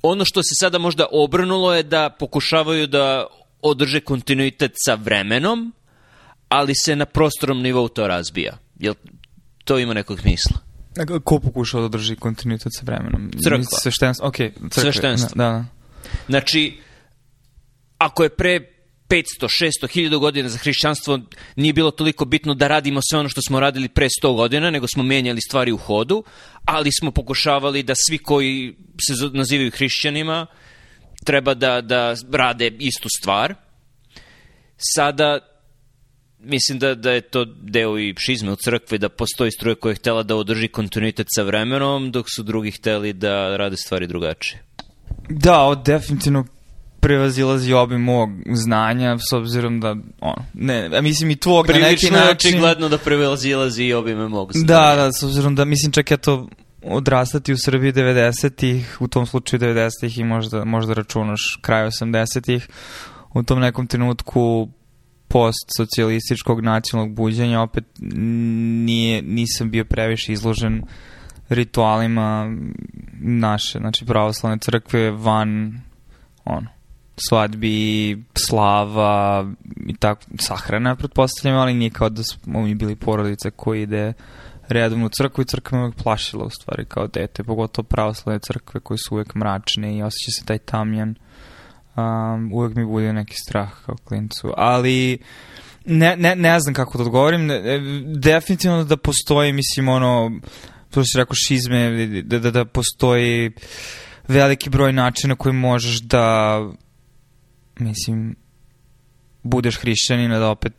Ono 0.01 0.25
što 0.25 0.43
se 0.43 0.55
sada 0.59 0.77
možda 0.77 1.05
obrnulo 1.11 1.75
je 1.75 1.83
da 1.83 2.09
pokušavaju 2.09 2.87
da 2.87 3.27
održe 3.61 3.99
kontinuitet 3.99 4.71
sa 4.85 4.95
vremenom, 4.95 5.73
ali 6.49 6.75
se 6.75 6.95
na 6.95 7.05
prostorom 7.05 7.61
nivou 7.61 7.87
to 7.87 8.07
razbija. 8.07 8.57
Jel 8.79 8.93
to 9.63 9.79
ima 9.79 9.93
nekog 9.93 10.19
smisla? 10.19 10.68
Ko 11.23 11.39
pokušao 11.39 11.81
da 11.81 11.87
drži 11.87 12.15
kontinuitet 12.15 12.71
sa 12.75 12.81
vremenom? 12.85 13.31
Crkva. 13.43 13.63
Sveštenstvo, 13.81 14.27
ok, 14.27 14.35
crkva. 14.35 14.81
Sveštenstvo. 14.81 15.29
Da, 15.35 15.43
da. 15.43 15.65
Znači, 16.27 16.79
ako 17.97 18.23
je 18.23 18.29
pre 18.29 18.59
500, 19.09 19.23
600, 19.39 19.87
1000 19.87 20.19
godina 20.19 20.49
za 20.49 20.57
hrišćanstvo 20.57 21.19
nije 21.55 21.73
bilo 21.73 21.91
toliko 21.91 22.25
bitno 22.25 22.53
da 22.53 22.67
radimo 22.67 22.99
sve 23.09 23.19
ono 23.19 23.29
što 23.29 23.41
smo 23.41 23.59
radili 23.59 23.87
pre 23.87 24.07
100 24.23 24.35
godina, 24.35 24.69
nego 24.69 24.87
smo 24.93 25.03
menjali 25.03 25.41
stvari 25.41 25.71
u 25.71 25.77
hodu, 25.77 26.23
ali 26.65 26.89
smo 26.99 27.11
pokušavali 27.11 27.83
da 27.83 27.93
svi 27.95 28.17
koji 28.17 28.75
se 29.07 29.13
nazivaju 29.33 29.71
hrišćanima 29.71 30.47
treba 31.25 31.53
da, 31.53 31.81
da 31.81 32.15
rade 32.31 32.71
istu 32.79 33.07
stvar. 33.19 33.55
Sada 34.77 35.39
mislim 36.39 36.79
da, 36.79 36.95
da 36.95 37.11
je 37.11 37.21
to 37.21 37.45
deo 37.45 37.99
i 37.99 38.15
šizme 38.17 38.51
u 38.51 38.55
crkvi, 38.55 38.97
da 38.97 39.09
postoji 39.09 39.51
struje 39.51 39.75
koja 39.75 39.91
je 39.91 39.95
htela 39.95 40.23
da 40.23 40.35
održi 40.35 40.67
kontinuitet 40.67 41.27
sa 41.35 41.43
vremenom, 41.43 42.11
dok 42.11 42.25
su 42.35 42.43
drugi 42.43 42.71
hteli 42.71 43.13
da 43.13 43.57
rade 43.57 43.77
stvari 43.77 44.07
drugačije. 44.07 44.63
Da, 45.29 45.59
ovo 45.59 45.75
definitivno 45.75 46.45
prevazilazi 46.99 47.73
obim 47.73 48.01
mog 48.01 48.29
znanja, 48.53 49.17
s 49.29 49.33
obzirom 49.33 49.79
da, 49.79 49.95
ono, 50.21 50.45
ne, 50.53 51.01
mislim 51.01 51.31
i 51.31 51.35
tvog 51.35 51.65
Prilično 51.65 51.85
na 51.85 51.91
neki 51.91 52.05
način... 52.05 52.33
Prilično 52.33 52.57
je 52.57 52.71
očigledno 52.71 52.89
da 52.89 52.97
prevazilazi 52.97 53.83
i 53.83 53.93
obime 53.93 54.27
mog 54.27 54.53
znanja. 54.53 54.95
Da, 54.95 54.95
da, 54.95 55.11
s 55.11 55.23
obzirom 55.23 55.55
da, 55.55 55.65
mislim, 55.65 55.91
čak 55.91 56.11
ja 56.11 56.17
to 56.17 56.49
odrastati 56.83 57.53
u 57.53 57.57
Srbiji 57.57 57.93
90-ih, 57.93 58.97
u 59.01 59.07
tom 59.07 59.25
slučaju 59.25 59.59
90-ih 59.59 60.17
i 60.17 60.23
možda, 60.23 60.65
možda 60.65 60.93
računaš 60.93 61.59
kraj 61.61 61.87
80-ih, 61.87 62.67
u 63.33 63.43
tom 63.43 63.59
nekom 63.59 63.87
trenutku 63.87 64.69
post-socijalističkog 65.29 66.61
nacionalnog 66.61 67.15
buđenja 67.15 67.61
opet 67.61 67.83
nije, 67.99 69.21
nisam 69.21 69.71
bio 69.71 69.85
previše 69.85 70.33
izložen 70.33 70.83
ritualima 71.49 72.55
naše, 73.19 73.79
znači 73.79 74.05
pravoslavne 74.05 74.57
crkve 74.57 75.11
van 75.11 75.81
ono, 76.45 76.67
svadbi, 77.29 78.17
slava 78.33 79.45
i 79.87 79.93
tako, 79.97 80.21
sahrana 80.39 80.95
pretpostavljam, 80.95 81.59
ali 81.59 81.73
nije 81.73 81.89
kao 81.89 82.09
da 82.09 82.23
smo 82.23 82.61
mi 82.61 82.75
bili 82.75 82.95
porodice 82.95 83.51
koji 83.51 83.81
ide 83.81 84.13
redovno 84.67 85.05
u 85.05 85.09
crkvu 85.09 85.41
i 85.41 85.45
crkva 85.45 85.79
me 85.79 85.91
plašila 86.03 86.45
u 86.45 86.49
stvari 86.49 86.85
kao 86.85 87.07
dete, 87.07 87.43
pogotovo 87.43 87.87
pravoslavne 87.87 88.39
crkve 88.39 88.79
koje 88.79 88.97
su 88.97 89.15
uvek 89.15 89.35
mračne 89.35 89.97
i 89.97 90.03
osjeća 90.03 90.31
se 90.31 90.45
taj 90.45 90.57
tamjan 90.57 91.15
um, 91.95 92.53
uvek 92.53 92.75
mi 92.75 92.85
bude 92.85 93.13
neki 93.13 93.35
strah 93.35 93.69
kao 93.85 93.95
klincu, 94.03 94.53
ali 94.57 95.17
ne, 95.85 96.15
ne, 96.17 96.35
ne 96.35 96.59
znam 96.59 96.73
kako 96.73 96.97
da 96.97 97.03
odgovorim, 97.03 97.51
e, 97.51 97.79
definitivno 98.15 98.83
da 98.83 98.97
postoji, 98.97 99.53
mislim, 99.53 99.89
ono, 99.89 100.31
to 100.91 101.03
si 101.03 101.17
rekao 101.17 101.35
šizme, 101.47 102.07
da, 102.23 102.39
da, 102.39 102.51
da 102.51 102.65
postoji 102.65 103.51
veliki 104.27 104.69
broj 104.69 104.93
načina 104.93 105.35
koji 105.35 105.53
možeš 105.53 106.01
da, 106.01 106.59
mislim, 107.79 108.35
budeš 109.43 109.79
hrišćanin, 109.79 110.31
da 110.31 110.49
opet 110.49 110.73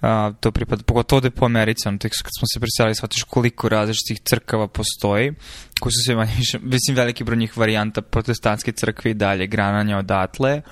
a, 0.00 0.32
to 0.40 0.52
pripada, 0.52 0.82
pogotovo 0.82 1.20
da 1.20 1.26
je 1.26 1.30
po 1.30 1.44
Americi, 1.44 1.88
ono, 1.88 1.98
tek 1.98 2.12
kad 2.12 2.30
smo 2.38 2.46
se 2.54 2.60
preselili, 2.60 2.94
shvatiš 2.94 3.22
koliko 3.22 3.68
različitih 3.68 4.20
crkava 4.24 4.68
postoji, 4.68 5.32
koji 5.80 5.92
su 5.92 6.04
sve 6.06 6.16
manje 6.16 6.32
više, 6.36 6.58
mislim, 6.74 6.96
veliki 6.96 7.24
broj 7.24 7.36
njih 7.36 7.58
varijanta 7.58 8.02
protestantske 8.02 8.72
crkve 8.72 9.10
i 9.10 9.14
dalje, 9.14 9.46
grananja 9.46 9.98
odatle, 9.98 10.62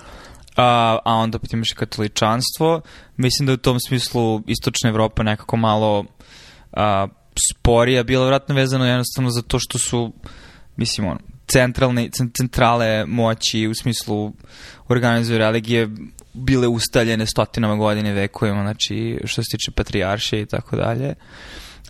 a, 0.56 0.98
a 1.04 1.14
onda 1.14 1.36
opet 1.36 1.52
imaš 1.52 1.72
katoličanstvo. 1.72 2.80
Mislim 3.16 3.46
da 3.46 3.52
u 3.52 3.56
tom 3.56 3.80
smislu 3.80 4.42
istočna 4.46 4.90
Evropa 4.90 5.22
nekako 5.22 5.56
malo 5.56 6.04
a, 6.72 7.06
sporija 7.50 8.02
bila 8.02 8.26
vratno 8.26 8.54
vezano 8.54 8.86
jednostavno 8.86 9.30
za 9.30 9.42
to 9.42 9.58
što 9.58 9.78
su, 9.78 10.12
mislim, 10.76 11.06
ono, 11.06 11.20
centralne, 11.46 12.08
centrale 12.36 13.06
moći 13.06 13.68
u 13.68 13.74
smislu 13.74 14.32
organizuje 14.88 15.38
religije 15.38 15.88
bile 16.34 16.68
ustaljene 16.68 17.26
stotinama 17.26 17.76
godine 17.76 18.12
vekovima, 18.12 18.62
znači 18.62 19.18
što 19.24 19.42
se 19.42 19.50
tiče 19.50 19.70
patrijarše 19.70 20.40
i 20.40 20.46
tako 20.46 20.76
dalje. 20.76 21.14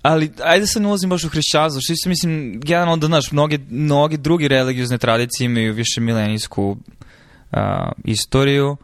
Ali, 0.03 0.33
ajde 0.45 0.67
se 0.67 0.81
ne 0.81 0.89
ulazim 0.89 1.11
baš 1.11 1.25
u 1.25 1.29
hrišćanstvo, 1.29 1.81
što 1.81 1.95
se 2.03 2.09
mislim, 2.09 2.61
generalno 2.61 2.97
da, 2.97 3.07
znaš, 3.07 3.33
mnoge, 3.33 3.59
mnoge 3.69 4.17
drugi 4.17 4.49
religiozne 4.49 4.99
tradicije 4.99 5.45
imaju 5.45 5.75
više 5.75 6.01
milenijsku 6.01 6.71
uh, 6.71 7.59
istoriju 8.05 8.71
uh, 8.71 8.77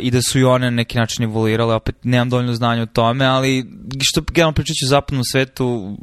i 0.00 0.10
da 0.10 0.22
su 0.22 0.38
i 0.38 0.44
one 0.44 0.70
neki 0.70 0.98
način 0.98 1.24
evoluirale, 1.24 1.74
opet 1.74 1.96
nemam 2.02 2.30
dovoljno 2.30 2.54
znanja 2.54 2.82
o 2.82 2.86
tome, 2.86 3.24
ali 3.24 3.66
što 4.02 4.20
generalno 4.20 4.54
pričaću 4.54 4.86
u 4.86 4.88
zapadnom 4.88 5.24
svetu, 5.24 5.96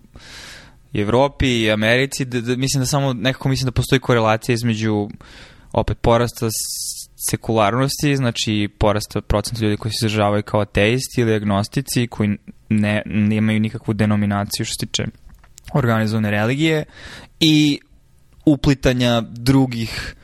Evropi 0.94 1.48
i 1.48 1.72
Americi, 1.72 2.26
da, 2.26 2.42
da, 2.42 2.56
mislim 2.56 2.82
da 2.82 2.86
samo 2.86 3.14
nekako 3.14 3.50
mislim 3.50 3.66
da 3.66 3.72
postoji 3.72 4.00
korelacija 4.00 4.54
između 4.54 5.10
opet 5.72 5.98
porasta 6.02 6.48
sekularnosti, 7.32 8.16
znači 8.16 8.70
porasta 8.78 9.22
procenta 9.22 9.62
ljudi 9.66 9.78
koji 9.78 9.92
se 9.92 10.06
izražavaju 10.06 10.44
kao 10.44 10.62
ateisti 10.62 11.22
ili 11.22 11.34
agnostici, 11.34 12.08
koji 12.08 12.38
ne, 12.70 13.02
nemaju 13.06 13.60
nikakvu 13.60 13.94
denominaciju 13.94 14.66
što 14.66 14.74
se 14.74 14.86
tiče 14.86 15.04
organizovane 15.74 16.32
religije 16.32 16.84
i 17.40 17.80
uplitanja 18.46 19.22
drugih 19.22 20.16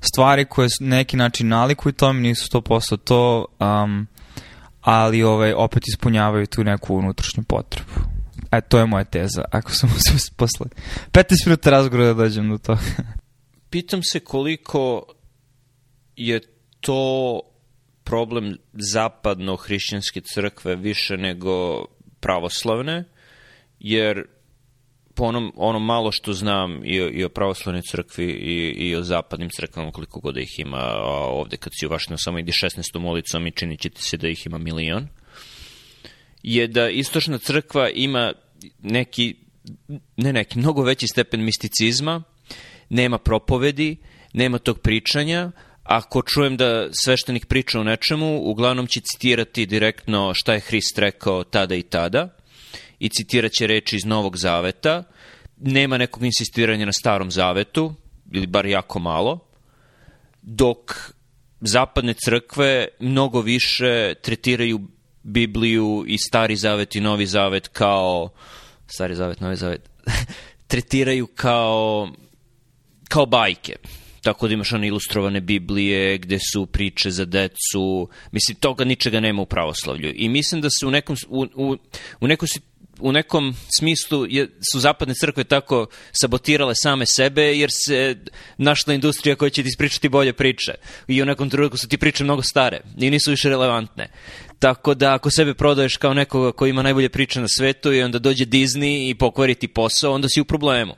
stvari 0.00 0.44
koje 0.44 0.68
su 0.68 0.84
neki 0.84 1.16
način 1.16 1.48
nalikuju 1.48 1.92
tome, 1.92 2.20
nisu 2.20 2.48
100% 2.58 2.96
to, 2.96 3.46
um, 3.60 4.06
ali 4.80 5.22
ovaj, 5.22 5.52
opet 5.52 5.82
ispunjavaju 5.88 6.46
tu 6.46 6.64
neku 6.64 6.96
unutrašnju 6.96 7.42
potrebu. 7.42 7.90
E, 8.52 8.60
to 8.60 8.78
je 8.78 8.86
moja 8.86 9.04
teza, 9.04 9.44
ako 9.52 9.72
sam 9.72 9.90
se 10.18 10.30
posle 10.36 10.66
15 11.12 11.46
minuta 11.46 11.70
razgovora 11.70 12.06
da 12.06 12.14
dođem 12.14 12.50
do 12.50 12.58
toga. 12.58 12.80
Pitam 13.70 14.02
se 14.02 14.20
koliko 14.20 15.02
je 16.16 16.40
to 16.80 17.40
problem 18.04 18.56
zapadno 18.72 19.56
hrišćanske 19.56 20.20
crkve 20.20 20.76
više 20.76 21.16
nego 21.16 21.84
pravoslavne, 22.20 23.04
jer 23.80 24.24
po 25.14 25.24
onom, 25.24 25.52
onom 25.56 25.84
malo 25.84 26.12
što 26.12 26.32
znam 26.32 26.84
i, 26.84 26.94
i 26.94 27.24
o 27.24 27.28
pravoslavnoj 27.28 27.82
crkvi 27.82 28.24
i, 28.24 28.88
i 28.88 28.96
o 28.96 29.02
zapadnim 29.02 29.48
crkvama, 29.50 29.92
koliko 29.92 30.20
god 30.20 30.34
da 30.34 30.40
ih 30.40 30.58
ima 30.58 30.78
a 30.78 31.26
ovde 31.30 31.56
kad 31.56 31.72
si 31.78 31.86
u 31.86 31.90
Vašinu 31.90 32.16
samo 32.18 32.38
idi 32.38 32.52
16. 32.52 33.10
ulicom 33.10 33.46
i 33.46 33.50
činit 33.50 33.80
će 33.80 33.90
ti 33.90 34.02
se 34.02 34.16
da 34.16 34.28
ih 34.28 34.46
ima 34.46 34.58
milion, 34.58 35.08
je 36.42 36.66
da 36.66 36.88
istočna 36.88 37.38
crkva 37.38 37.90
ima 37.90 38.32
neki, 38.82 39.34
ne 40.16 40.32
neki, 40.32 40.58
mnogo 40.58 40.82
veći 40.82 41.06
stepen 41.06 41.44
misticizma, 41.44 42.22
nema 42.88 43.18
propovedi, 43.18 43.96
nema 44.32 44.58
tog 44.58 44.78
pričanja, 44.78 45.50
ako 45.88 46.22
čujem 46.22 46.56
da 46.56 46.88
sveštenik 47.04 47.46
priča 47.46 47.80
o 47.80 47.84
nečemu, 47.84 48.40
uglavnom 48.42 48.86
će 48.86 49.00
citirati 49.00 49.66
direktno 49.66 50.34
šta 50.34 50.54
je 50.54 50.60
Hrist 50.60 50.98
rekao 50.98 51.44
tada 51.44 51.74
i 51.74 51.82
tada 51.82 52.36
i 52.98 53.08
citirat 53.08 53.52
će 53.52 53.66
reči 53.66 53.96
iz 53.96 54.04
Novog 54.04 54.36
Zaveta, 54.36 55.04
nema 55.56 55.98
nekog 55.98 56.24
insistiranja 56.24 56.86
na 56.86 56.92
Starom 56.92 57.30
Zavetu, 57.30 57.94
ili 58.32 58.46
bar 58.46 58.66
jako 58.66 58.98
malo, 58.98 59.38
dok 60.42 61.12
zapadne 61.60 62.14
crkve 62.24 62.88
mnogo 63.00 63.40
više 63.40 64.14
tretiraju 64.22 64.80
Bibliju 65.22 66.04
i 66.06 66.18
Stari 66.18 66.56
Zavet 66.56 66.96
i 66.96 67.00
Novi 67.00 67.26
Zavet 67.26 67.68
kao 67.68 68.28
Stari 68.86 69.14
Zavet, 69.14 69.40
Novi 69.40 69.56
Zavet 69.56 69.90
tretiraju 70.68 71.26
kao 71.26 72.08
kao 73.08 73.26
bajke 73.26 73.76
tako 74.26 74.48
da 74.48 74.54
imaš 74.54 74.72
one 74.72 74.88
ilustrovane 74.88 75.40
Biblije 75.40 76.18
gde 76.18 76.38
su 76.52 76.66
priče 76.66 77.10
za 77.10 77.24
decu, 77.24 78.08
mislim, 78.32 78.56
toga 78.56 78.84
ničega 78.84 79.20
nema 79.20 79.42
u 79.42 79.46
pravoslavlju. 79.46 80.12
I 80.14 80.28
mislim 80.28 80.60
da 80.60 80.70
se 80.70 80.86
u 80.86 80.90
nekom, 80.90 81.16
u, 81.28 81.46
u, 81.54 81.76
u 82.20 82.26
nekom 82.26 82.48
u 83.00 83.12
nekom 83.12 83.54
smislu 83.78 84.26
je, 84.28 84.48
su 84.72 84.80
zapadne 84.80 85.14
crkve 85.14 85.44
tako 85.44 85.86
sabotirale 86.12 86.74
same 86.74 87.04
sebe 87.06 87.42
jer 87.42 87.70
se 87.86 88.16
našla 88.58 88.94
industrija 88.94 89.36
koja 89.36 89.50
će 89.50 89.62
ti 89.62 89.68
ispričati 89.68 90.08
bolje 90.08 90.32
priče 90.32 90.72
i 91.08 91.22
u 91.22 91.26
nekom 91.26 91.50
trenutku 91.50 91.76
su 91.76 91.88
ti 91.88 91.98
priče 91.98 92.24
mnogo 92.24 92.42
stare 92.42 92.80
i 92.98 93.10
nisu 93.10 93.30
više 93.30 93.48
relevantne. 93.48 94.08
Tako 94.58 94.94
da 94.94 95.14
ako 95.14 95.30
sebe 95.30 95.54
prodaješ 95.54 95.96
kao 95.96 96.14
nekoga 96.14 96.52
koji 96.52 96.70
ima 96.70 96.82
najbolje 96.82 97.08
priče 97.08 97.40
na 97.40 97.48
svetu 97.48 97.92
i 97.92 98.02
onda 98.02 98.18
dođe 98.18 98.44
Disney 98.46 99.10
i 99.10 99.14
pokvari 99.14 99.54
ti 99.54 99.68
posao, 99.68 100.14
onda 100.14 100.28
si 100.28 100.40
u 100.40 100.44
problemu. 100.44 100.94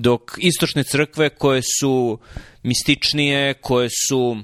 Dok 0.00 0.38
istočne 0.38 0.84
crkve 0.84 1.28
koje 1.28 1.62
su 1.80 2.18
mističnije, 2.62 3.54
koje 3.54 3.88
su 4.08 4.36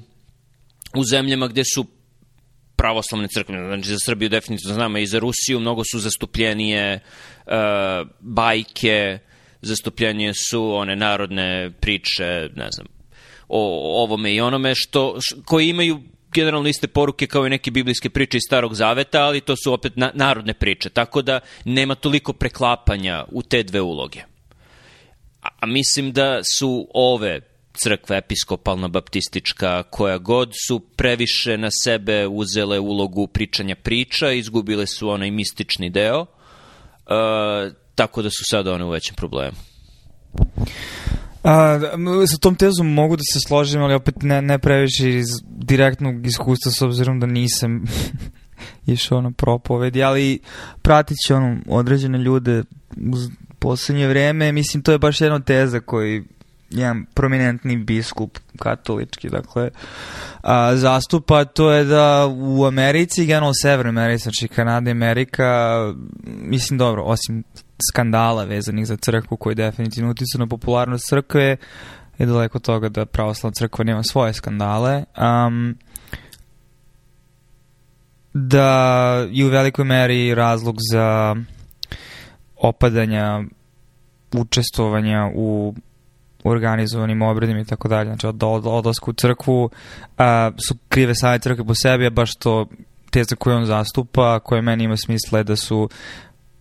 u 0.97 1.03
zemljama 1.03 1.47
gde 1.47 1.63
su 1.75 1.85
pravoslavne 2.75 3.27
crkve, 3.27 3.55
znači 3.55 3.89
za 3.89 3.99
Srbiju 3.99 4.29
definitivno 4.29 4.73
znamo 4.73 4.97
i 4.97 5.07
za 5.07 5.19
Rusiju, 5.19 5.59
mnogo 5.59 5.83
su 5.91 5.99
zastupljenije 5.99 6.99
uh, 6.99 7.53
bajke, 8.19 9.19
zastupljenije 9.61 10.33
su 10.49 10.75
one 10.75 10.95
narodne 10.95 11.71
priče, 11.79 12.49
ne 12.55 12.67
znam, 12.71 12.87
o 13.47 13.91
ovome 14.03 14.33
i 14.33 14.41
onome, 14.41 14.75
što, 14.75 15.17
š, 15.19 15.35
koji 15.45 15.69
imaju 15.69 16.01
generalno 16.33 16.69
iste 16.69 16.87
poruke 16.87 17.27
kao 17.27 17.47
i 17.47 17.49
neke 17.49 17.71
biblijske 17.71 18.09
priče 18.09 18.37
iz 18.37 18.43
Starog 18.47 18.75
Zaveta, 18.75 19.21
ali 19.21 19.41
to 19.41 19.55
su 19.55 19.73
opet 19.73 19.95
na, 19.95 20.11
narodne 20.13 20.53
priče, 20.53 20.89
tako 20.89 21.21
da 21.21 21.39
nema 21.65 21.95
toliko 21.95 22.33
preklapanja 22.33 23.25
u 23.31 23.41
te 23.41 23.63
dve 23.63 23.81
uloge. 23.81 24.34
A, 25.59 25.65
mislim 25.65 26.11
da 26.11 26.39
su 26.43 26.87
ove 26.93 27.41
crkva 27.73 28.17
episkopalna, 28.17 28.87
baptistička, 28.87 29.83
koja 29.83 30.17
god 30.17 30.51
su 30.67 30.79
previše 30.79 31.57
na 31.57 31.69
sebe 31.83 32.27
uzele 32.27 32.79
ulogu 32.79 33.27
pričanja 33.27 33.75
priča, 33.75 34.31
izgubile 34.31 34.87
su 34.87 35.09
onaj 35.09 35.31
mistični 35.31 35.89
deo, 35.89 36.21
uh, 36.21 36.27
tako 37.95 38.21
da 38.21 38.29
su 38.29 38.43
sada 38.49 38.73
one 38.73 38.85
u 38.85 38.89
većem 38.89 39.15
problemu. 39.15 39.57
A, 41.43 41.79
sa 42.31 42.37
tom 42.37 42.55
tezom 42.55 42.93
mogu 42.93 43.15
da 43.15 43.23
se 43.33 43.39
složim, 43.39 43.81
ali 43.81 43.93
opet 43.93 44.15
ne, 44.21 44.41
ne 44.41 44.59
previše 44.59 45.09
iz 45.09 45.27
direktnog 45.45 46.25
iskustva 46.25 46.71
s 46.71 46.81
obzirom 46.81 47.19
da 47.19 47.25
nisam 47.25 47.83
išao 48.85 49.21
na 49.21 49.31
propovedi, 49.31 50.03
ali 50.03 50.39
pratit 50.81 51.17
će 51.27 51.35
ono 51.35 51.57
određene 51.67 52.17
ljude 52.17 52.63
poslednje 53.65 54.07
vreme. 54.07 54.51
Mislim, 54.51 54.83
to 54.83 54.91
je 54.91 54.97
baš 54.97 55.21
jedna 55.21 55.39
teza 55.39 55.79
koji 55.79 56.23
jedan 56.69 57.05
prominentni 57.13 57.77
biskup 57.77 58.37
katolički, 58.59 59.29
dakle, 59.29 59.69
a, 60.41 60.75
zastupa, 60.75 61.45
to 61.45 61.71
je 61.71 61.83
da 61.83 62.27
u 62.27 62.65
Americi, 62.65 63.25
generalno 63.25 63.49
u 63.49 63.61
Severnoj 63.61 63.89
Americi, 63.89 64.23
znači 64.23 64.47
Kanada 64.47 64.89
i 64.89 64.91
Amerika, 64.91 65.79
mislim 66.23 66.77
dobro, 66.77 67.03
osim 67.03 67.43
skandala 67.91 68.43
vezanih 68.43 68.87
za 68.87 68.97
crkvu 68.97 69.37
koji 69.37 69.55
definitivno 69.55 70.11
uticu 70.11 70.39
na 70.39 70.47
popularnost 70.47 71.07
crkve, 71.09 71.57
je 72.17 72.25
daleko 72.25 72.59
toga 72.59 72.89
da 72.89 73.05
pravoslavna 73.05 73.53
crkva 73.53 73.85
nema 73.85 74.03
svoje 74.03 74.33
skandale. 74.33 75.03
Um, 75.17 75.77
da 78.33 78.69
je 79.31 79.45
u 79.45 79.49
velikoj 79.49 79.85
meri 79.85 80.35
razlog 80.35 80.75
za 80.91 81.35
opadanja 82.57 83.43
učestvovanja 84.37 85.31
u 85.35 85.73
organizovanim 86.43 87.21
obredima 87.21 87.59
i 87.59 87.65
tako 87.65 87.87
dalje, 87.87 88.05
znači 88.05 88.27
od, 88.27 88.43
od 88.43 88.67
odlasku 88.67 89.11
u 89.11 89.13
crkvu 89.13 89.69
a, 90.17 90.51
su 90.67 90.75
krive 90.89 91.15
same 91.15 91.39
crkve 91.39 91.65
po 91.65 91.73
sebi, 91.75 92.05
a 92.05 92.09
baš 92.09 92.35
to 92.35 92.65
teza 93.09 93.35
koju 93.35 93.55
on 93.55 93.65
zastupa, 93.65 94.39
koje 94.39 94.61
meni 94.61 94.83
ima 94.83 94.97
smisla 94.97 95.37
je 95.37 95.43
da 95.43 95.55
su 95.55 95.89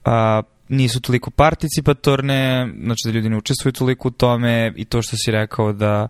a, 0.05 0.43
nisu 0.69 1.01
toliko 1.01 1.31
participatorne, 1.31 2.73
znači 2.85 3.01
da 3.05 3.11
ljudi 3.11 3.29
ne 3.29 3.37
učestvuju 3.37 3.73
toliko 3.73 4.09
u 4.09 4.11
tome 4.11 4.73
i 4.77 4.85
to 4.85 5.03
što 5.03 5.17
si 5.17 5.31
rekao 5.31 5.73
da 5.73 6.09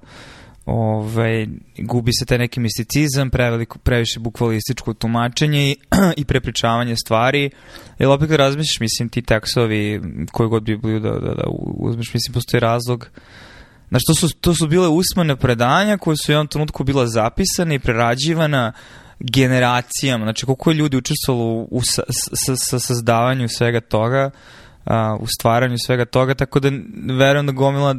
ovaj, 0.67 1.47
gubi 1.79 2.13
se 2.13 2.25
taj 2.25 2.39
neki 2.39 2.61
misticizam, 2.61 3.31
preveliko, 3.31 3.79
previše 3.79 4.21
bukvalističko 4.21 4.95
tumačenje 4.95 5.71
i, 5.71 5.77
i 6.21 6.25
prepričavanje 6.25 6.97
stvari. 6.97 7.51
Jer 7.99 8.09
opet 8.09 8.29
kad 8.29 8.39
razmišljaš, 8.39 8.81
mislim, 8.81 9.09
ti 9.09 9.23
tekstovi 9.23 10.01
koji 10.33 10.49
god 10.49 10.63
Bibliju 10.63 11.01
da, 11.01 11.11
da, 11.11 11.35
da 11.35 11.45
uzmeš, 11.79 12.15
mislim, 12.15 12.35
postoji 12.35 12.61
razlog 12.61 13.09
Znači, 13.89 14.05
to 14.07 14.15
su, 14.15 14.37
to 14.41 14.55
su 14.55 14.67
bile 14.67 14.89
usmene 14.89 15.37
predanja 15.37 15.97
koje 15.97 16.17
su 16.17 16.25
u 16.29 16.33
jednom 16.33 16.47
trenutku 16.47 16.85
bila 16.85 17.07
zapisane 17.07 17.75
i 17.75 17.79
prerađivana 17.79 18.73
generacijama. 19.21 20.25
Znači, 20.25 20.47
koliko 20.47 20.71
je 20.71 20.75
ljudi 20.75 20.97
učestvovalo 20.97 21.67
u 21.71 21.81
sa, 21.83 22.03
sa, 22.11 22.57
sa 22.57 22.79
sazdavanju 22.79 23.49
svega 23.49 23.81
toga, 23.81 24.31
a, 24.85 25.17
u 25.21 25.27
stvaranju 25.27 25.77
svega 25.87 26.05
toga, 26.05 26.35
tako 26.35 26.61
da 26.61 26.71
verujem 27.19 27.47
da 27.47 27.53
gomila 27.53 27.95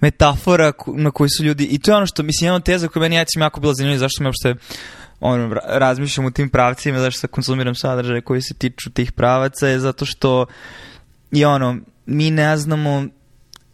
metafora 0.00 0.72
na 0.86 1.10
koji 1.10 1.30
su 1.30 1.44
ljudi, 1.44 1.64
i 1.64 1.78
to 1.78 1.90
je 1.90 1.96
ono 1.96 2.06
što, 2.06 2.22
mislim, 2.22 2.46
jedna 2.46 2.60
teza 2.60 2.88
koja 2.88 3.00
meni 3.00 3.16
jacim 3.16 3.42
jako 3.42 3.60
bila 3.60 3.74
zanimljiva, 3.74 3.98
zašto 3.98 4.22
me 4.22 4.28
uopšte 4.28 4.54
ono, 5.20 5.54
razmišljam 5.64 6.26
u 6.26 6.30
tim 6.30 6.50
pravcima, 6.50 6.98
zašto 6.98 7.28
konzumiram 7.28 7.74
sadržaje 7.74 8.20
koji 8.20 8.42
se 8.42 8.54
tiču 8.54 8.90
tih 8.90 9.12
pravaca, 9.12 9.68
je 9.68 9.80
zato 9.80 10.04
što 10.04 10.46
i 11.30 11.44
ono, 11.44 11.76
mi 12.06 12.30
ne 12.30 12.56
znamo 12.56 13.06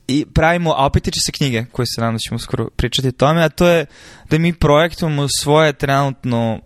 i 0.09 0.27
pravimo, 0.35 0.71
a 0.71 0.87
opet 0.87 1.03
tiče 1.03 1.21
se 1.27 1.33
knjige 1.33 1.65
koje 1.73 1.87
se 1.87 2.01
nadam 2.01 2.15
da 2.15 2.19
ćemo 2.19 2.39
skoro 2.39 2.69
pričati 2.77 3.09
o 3.09 3.13
tome, 3.13 3.45
a 3.45 3.49
to 3.49 3.69
je 3.69 3.87
da 4.31 4.39
mi 4.39 4.53
projektujemo 4.53 5.27
svoje 5.41 5.73
trenutno 5.73 6.61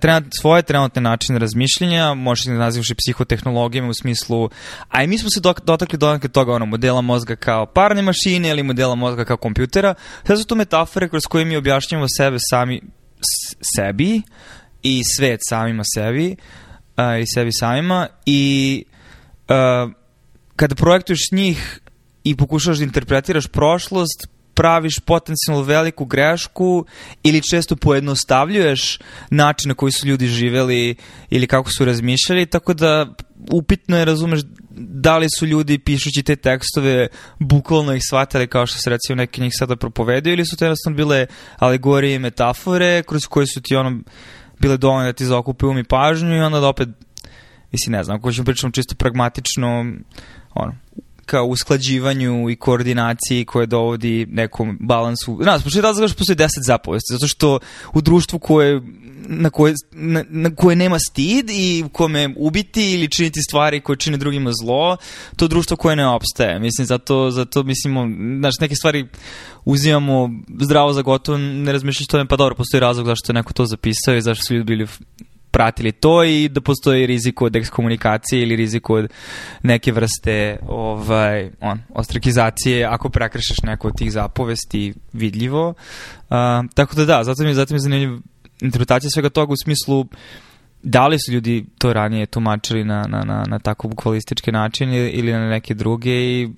trenut, 0.00 0.32
svoje 0.40 0.62
trenutne 0.62 1.02
načine 1.02 1.38
razmišljenja, 1.38 2.14
možeš 2.14 2.44
da 2.44 2.52
nazivaš 2.52 2.90
i 2.90 2.94
psihotehnologijama 2.94 3.88
u 3.88 3.94
smislu, 3.94 4.50
a 4.88 5.02
i 5.02 5.06
mi 5.06 5.18
smo 5.18 5.30
se 5.30 5.40
dok, 5.40 5.60
dotakli 5.60 5.98
do 5.98 6.18
toga 6.32 6.52
ono, 6.52 6.66
modela 6.66 7.00
mozga 7.00 7.36
kao 7.36 7.66
parne 7.66 8.02
mašine 8.02 8.48
ili 8.48 8.62
modela 8.62 8.94
mozga 8.94 9.24
kao 9.24 9.36
kompjutera. 9.36 9.94
Sve 10.26 10.36
su 10.36 10.46
to 10.46 10.54
metafore 10.54 11.08
kroz 11.08 11.22
koje 11.28 11.44
mi 11.44 11.56
objašnjamo 11.56 12.06
sebe 12.16 12.36
sami 12.50 12.80
sebi 13.76 14.22
i 14.82 15.02
svet 15.16 15.40
samima 15.48 15.82
sebi 15.94 16.36
uh, 16.96 17.20
i 17.22 17.24
sebi 17.34 17.52
samima 17.52 18.06
i 18.26 18.84
uh, 19.48 19.92
kada 20.56 20.74
projektuješ 20.74 21.20
njih 21.32 21.80
i 22.24 22.36
pokušavaš 22.36 22.78
da 22.78 22.84
interpretiraš 22.84 23.46
prošlost, 23.46 24.26
praviš 24.60 24.98
potencijalno 24.98 25.62
veliku 25.62 26.04
grešku 26.04 26.84
ili 27.22 27.42
često 27.50 27.76
pojednostavljuješ 27.76 28.98
način 29.30 29.68
na 29.68 29.74
koji 29.74 29.92
su 29.92 30.06
ljudi 30.06 30.26
živeli 30.26 30.96
ili 31.30 31.46
kako 31.46 31.70
su 31.70 31.84
razmišljali, 31.84 32.46
tako 32.46 32.74
da 32.74 33.14
upitno 33.52 33.98
je, 33.98 34.04
razumeš, 34.04 34.40
da 34.70 35.18
li 35.18 35.26
su 35.38 35.46
ljudi 35.46 35.78
pišući 35.78 36.22
te 36.22 36.36
tekstove 36.36 37.08
bukvalno 37.38 37.94
ih 37.94 38.02
shvatali 38.08 38.46
kao 38.46 38.66
što 38.66 38.78
se 38.78 38.90
recimo 38.90 39.16
neki 39.16 39.40
njih 39.40 39.52
sada 39.58 39.76
propovedaju 39.76 40.32
ili 40.32 40.46
su 40.46 40.56
to 40.56 40.64
jednostavno 40.64 40.96
bile 40.96 41.26
alegorije 41.56 42.14
i 42.14 42.18
metafore 42.18 43.02
kroz 43.02 43.26
koje 43.26 43.46
su 43.46 43.60
ti 43.62 43.76
ono 43.76 44.00
bile 44.58 44.76
dovoljne 44.76 45.06
da 45.06 45.12
ti 45.12 45.24
zaokupe 45.24 45.66
um 45.66 45.78
i 45.78 45.84
pažnju 45.84 46.36
i 46.36 46.40
onda 46.40 46.60
da 46.60 46.68
opet, 46.68 46.88
mislim 47.72 47.92
ne 47.92 48.04
znam, 48.04 48.16
ako 48.16 48.32
ćemo 48.32 48.44
pričamo 48.44 48.72
čisto 48.72 48.94
pragmatično, 48.94 49.86
ono, 50.54 50.72
ka 51.30 51.42
usklađivanju 51.42 52.50
i 52.50 52.56
koordinaciji 52.56 53.44
koje 53.44 53.66
dovodi 53.66 54.26
nekom 54.30 54.78
balansu. 54.80 55.38
Znaš, 55.42 55.64
pošto 55.64 55.78
je 55.78 55.82
razlog 55.82 56.10
što 56.10 56.18
postoji 56.18 56.36
deset 56.36 56.64
zapovesti, 56.66 57.12
zato 57.12 57.28
što 57.28 57.58
u 57.94 58.00
društvu 58.00 58.38
koje 58.38 58.80
na 59.28 59.50
koje, 59.50 59.74
na, 59.92 60.24
na 60.28 60.54
koje 60.54 60.76
nema 60.76 60.98
stid 60.98 61.50
i 61.50 61.82
u 61.86 61.88
kome 61.88 62.34
ubiti 62.36 62.94
ili 62.94 63.10
činiti 63.10 63.42
stvari 63.42 63.80
koje 63.80 63.96
čine 63.96 64.16
drugima 64.16 64.50
zlo, 64.52 64.96
to 65.36 65.48
društvo 65.48 65.76
koje 65.76 65.96
ne 65.96 66.06
opstaje. 66.06 66.58
Mislim, 66.58 66.86
zato, 66.86 67.30
zato 67.30 67.62
mislimo, 67.62 68.08
znaš, 68.38 68.54
neke 68.60 68.74
stvari 68.74 69.08
uzimamo 69.64 70.30
zdravo 70.60 70.92
za 70.92 71.02
gotovo, 71.02 71.38
ne 71.38 71.72
razmišljaš 71.72 72.06
to, 72.06 72.24
pa 72.28 72.36
dobro, 72.36 72.54
postoji 72.54 72.80
razlog 72.80 73.06
zašto 73.06 73.32
je 73.32 73.34
neko 73.34 73.52
to 73.52 73.66
zapisao 73.66 74.16
i 74.16 74.22
zašto 74.22 74.44
su 74.46 74.54
ljudi 74.54 74.64
bili 74.64 74.86
pratili 75.50 75.92
to 75.92 76.24
i 76.24 76.48
da 76.48 76.60
postoji 76.60 77.06
rizik 77.06 77.42
od 77.42 77.56
ekskomunikacije 77.56 78.42
ili 78.42 78.56
rizik 78.56 78.90
od 78.90 79.10
neke 79.62 79.92
vrste 79.92 80.58
ovaj, 80.68 81.50
on, 81.60 81.80
ostrakizacije 81.94 82.84
ako 82.84 83.08
prekršaš 83.08 83.62
neko 83.62 83.88
od 83.88 83.96
tih 83.96 84.12
zapovesti 84.12 84.94
vidljivo. 85.12 85.68
Uh, 85.68 86.36
tako 86.74 86.96
da 86.96 87.04
da, 87.04 87.24
zato 87.24 87.42
mi, 87.42 87.54
zato 87.54 87.74
mi 87.74 87.76
je 87.76 87.80
zanimljiv 87.80 88.18
interpretacija 88.60 89.10
svega 89.10 89.28
toga 89.28 89.52
u 89.52 89.56
smislu 89.56 90.06
da 90.82 91.06
li 91.06 91.18
su 91.18 91.32
ljudi 91.32 91.66
to 91.78 91.92
ranije 91.92 92.26
tumačili 92.26 92.84
na, 92.84 93.02
na, 93.08 93.24
na, 93.24 93.44
na 93.48 93.58
tako 93.58 93.88
bukvalistički 93.88 94.52
način 94.52 94.94
ili 94.94 95.32
na 95.32 95.48
neke 95.48 95.74
druge 95.74 96.10
i 96.10 96.48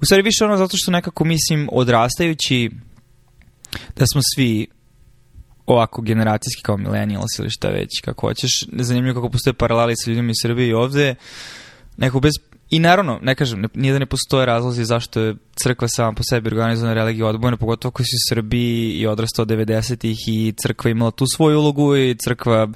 u 0.00 0.04
stvari 0.04 0.22
više 0.22 0.44
ono 0.44 0.56
zato 0.56 0.76
što 0.76 0.90
nekako 0.90 1.24
mislim 1.24 1.68
odrastajući 1.72 2.70
da 3.96 4.04
smo 4.12 4.20
svi 4.34 4.66
ovako 5.66 6.02
generacijski 6.02 6.62
kao 6.62 6.76
millennials 6.76 7.38
ili 7.38 7.50
šta 7.50 7.68
već 7.68 8.00
kako 8.04 8.26
hoćeš, 8.26 8.50
zanimljivo 8.72 9.14
kako 9.14 9.32
postoje 9.32 9.54
paraleli 9.54 9.96
sa 9.96 10.10
ljudima 10.10 10.30
iz 10.30 10.36
Srbije 10.42 10.68
i 10.68 10.74
ovde. 10.74 11.14
Neko 11.96 12.20
bez 12.20 12.32
I 12.72 12.78
naravno, 12.78 13.18
ne 13.22 13.34
kažem, 13.34 13.60
ne, 13.60 13.68
nije 13.74 13.92
da 13.92 13.98
ne 13.98 14.06
postoje 14.06 14.46
razlozi 14.46 14.84
zašto 14.84 15.20
je 15.20 15.34
crkva 15.54 15.88
sama 15.88 16.12
po 16.12 16.22
sebi 16.22 16.48
organizovana 16.48 16.94
religija 16.94 17.26
odbojna, 17.26 17.56
pogotovo 17.56 17.92
koji 17.92 18.06
su 18.06 18.16
u 18.16 18.28
Srbiji 18.28 18.92
i 18.92 19.06
odrastao 19.06 19.44
90-ih 19.44 20.18
i 20.26 20.54
crkva 20.62 20.90
imala 20.90 21.10
tu 21.10 21.24
svoju 21.36 21.58
ulogu 21.58 21.96
i 21.96 22.14
crkva 22.14 22.68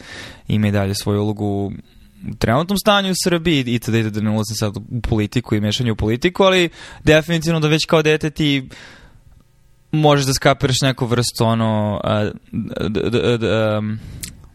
ima 0.49 0.69
i 0.69 0.71
dalje 0.71 0.95
svoju 0.95 1.23
ulogu 1.23 1.47
u 1.47 1.73
trenutnom 2.39 2.79
stanju 2.79 3.11
u 3.11 3.23
Srbiji. 3.25 3.65
I 3.67 3.79
tada 3.79 3.99
ide 3.99 4.11
da 4.11 4.21
ne 4.21 4.31
ulazim 4.31 4.57
sad 4.57 4.77
u 4.77 5.01
politiku 5.01 5.55
i 5.55 5.61
mešanje 5.61 5.93
u 5.93 5.97
politiku, 5.97 6.43
ali 6.43 6.69
definitivno 7.05 7.61
da 7.61 7.69
već 7.69 7.85
kao 7.87 8.03
dete 8.03 8.31
ti 8.31 8.69
možeš 9.93 10.27
da 10.27 10.35
skapiraš 10.35 10.77
neku 10.83 11.07
vrstu 11.07 11.45
ono 11.45 12.01
uh, 12.05 12.11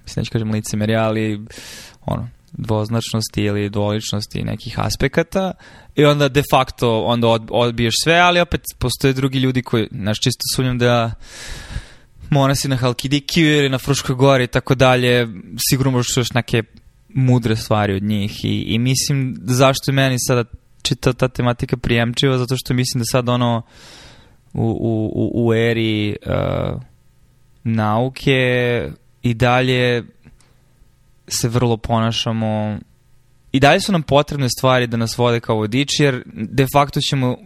mislim 0.03 0.21
neću 0.21 0.31
kažem 0.31 0.51
licemerja, 0.51 1.03
ali 1.03 1.45
ono 2.05 2.27
dvoznačnosti 2.51 3.41
ili 3.41 3.69
dvoličnosti 3.69 4.43
nekih 4.43 4.79
aspekata 4.79 5.53
i 5.95 6.05
onda 6.05 6.29
de 6.29 6.43
facto 6.51 7.01
onda 7.01 7.27
odbiješ 7.49 7.93
sve, 8.03 8.15
ali 8.15 8.39
opet 8.39 8.61
postoje 8.79 9.13
drugi 9.13 9.39
ljudi 9.39 9.61
koji, 9.61 9.87
znaš, 9.91 10.19
čisto 10.19 10.41
sumnjam 10.55 10.77
da 10.77 11.11
monasi 12.29 12.67
na 12.67 12.75
Halkidikiju 12.77 13.57
ili 13.57 13.69
na 13.69 13.77
Fruškoj 13.77 14.15
gori 14.15 14.43
i 14.43 14.47
tako 14.47 14.75
dalje, 14.75 15.27
sigurno 15.69 15.91
možeš 15.91 16.17
još 16.17 16.33
neke 16.33 16.63
mudre 17.09 17.55
stvari 17.55 17.95
od 17.95 18.03
njih 18.03 18.45
i, 18.45 18.61
i 18.67 18.79
mislim 18.79 19.37
zašto 19.41 19.91
je 19.91 19.95
meni 19.95 20.15
sada 20.27 20.43
čita 20.81 21.13
ta 21.13 21.27
tematika 21.27 21.77
prijemčiva, 21.77 22.37
zato 22.37 22.55
što 22.57 22.73
mislim 22.73 22.99
da 22.99 23.05
sad 23.05 23.29
ono 23.29 23.61
u, 24.53 24.77
u, 25.13 25.47
u 25.47 25.53
eri 25.53 26.15
uh, 26.25 26.81
nauke 27.63 28.89
i 29.21 29.33
dalje 29.33 30.03
se 31.27 31.49
vrlo 31.49 31.77
ponašamo 31.77 32.79
i 33.51 33.59
dalje 33.59 33.81
su 33.81 33.91
nam 33.91 34.03
potrebne 34.03 34.49
stvari 34.49 34.87
da 34.87 34.97
nas 34.97 35.17
vode 35.17 35.39
kao 35.39 35.55
vodiči, 35.55 36.03
jer 36.03 36.23
de 36.33 36.65
facto 36.73 36.99
ćemo 37.01 37.37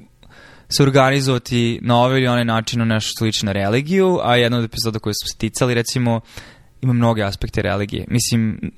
se 0.69 0.83
organizovati 0.83 1.79
na 1.81 1.97
ovaj 1.97 2.17
ili 2.17 2.27
onaj 2.27 2.45
način 2.45 2.81
u 2.81 2.85
nešto 2.85 3.11
slično 3.17 3.53
religiju, 3.53 4.19
a 4.23 4.35
jedna 4.35 4.57
od 4.57 4.63
epizoda 4.63 4.99
koje 4.99 5.13
smo 5.13 5.27
sticali, 5.27 5.73
recimo, 5.73 6.21
ima 6.81 6.93
mnoge 6.93 7.23
aspekte 7.23 7.61
religije. 7.61 8.05
Mislim, 8.07 8.71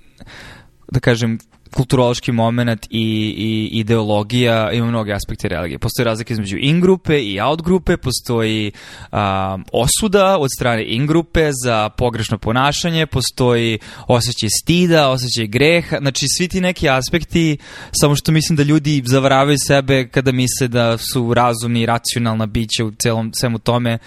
da 0.92 1.00
kažem, 1.00 1.38
kulturološki 1.75 2.32
moment 2.32 2.88
i, 2.89 3.34
i 3.38 3.80
ideologija 3.80 4.71
ima 4.71 4.88
mnoge 4.88 5.13
aspekte 5.13 5.47
religije. 5.47 5.80
Postoji 5.80 6.06
razlika 6.06 6.34
između 6.34 6.58
in 6.60 6.82
grupe 6.82 7.19
i 7.19 7.39
out 7.41 7.62
grupe, 7.62 7.97
postoji 7.97 8.71
um, 9.12 9.65
osuda 9.71 10.38
od 10.39 10.49
strane 10.58 10.86
in 10.88 11.08
grupe 11.08 11.49
za 11.63 11.89
pogrešno 11.89 12.38
ponašanje, 12.38 13.06
postoji 13.06 13.80
osjećaj 14.08 14.49
stida, 14.63 15.10
osjećaj 15.10 15.47
greha, 15.47 15.97
znači 16.01 16.25
svi 16.38 16.47
ti 16.47 16.62
neki 16.62 16.89
aspekti, 16.89 17.58
samo 18.01 18.15
što 18.15 18.32
mislim 18.32 18.58
da 18.58 18.63
ljudi 18.63 19.03
zavaravaju 19.06 19.58
sebe 19.67 20.08
kada 20.08 20.32
misle 20.32 20.67
da 20.67 20.97
su 20.97 21.34
razumni 21.34 21.82
i 21.82 21.86
racionalna 21.86 22.45
bića 22.45 22.86
u 22.86 22.91
celom 22.91 23.32
svemu 23.34 23.60
tome, 23.60 23.97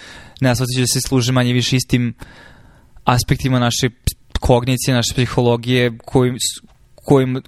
ne 0.40 0.54
shvatići 0.54 0.80
da 0.80 0.86
se 0.86 1.00
služe 1.00 1.32
manje 1.32 1.52
više 1.52 1.76
istim 1.76 2.14
aspektima 3.04 3.58
naše 3.58 3.90
kognicije, 4.40 4.94
naše 4.94 5.14
psihologije 5.14 5.98
koji, 6.04 6.32
kojim, 7.10 7.42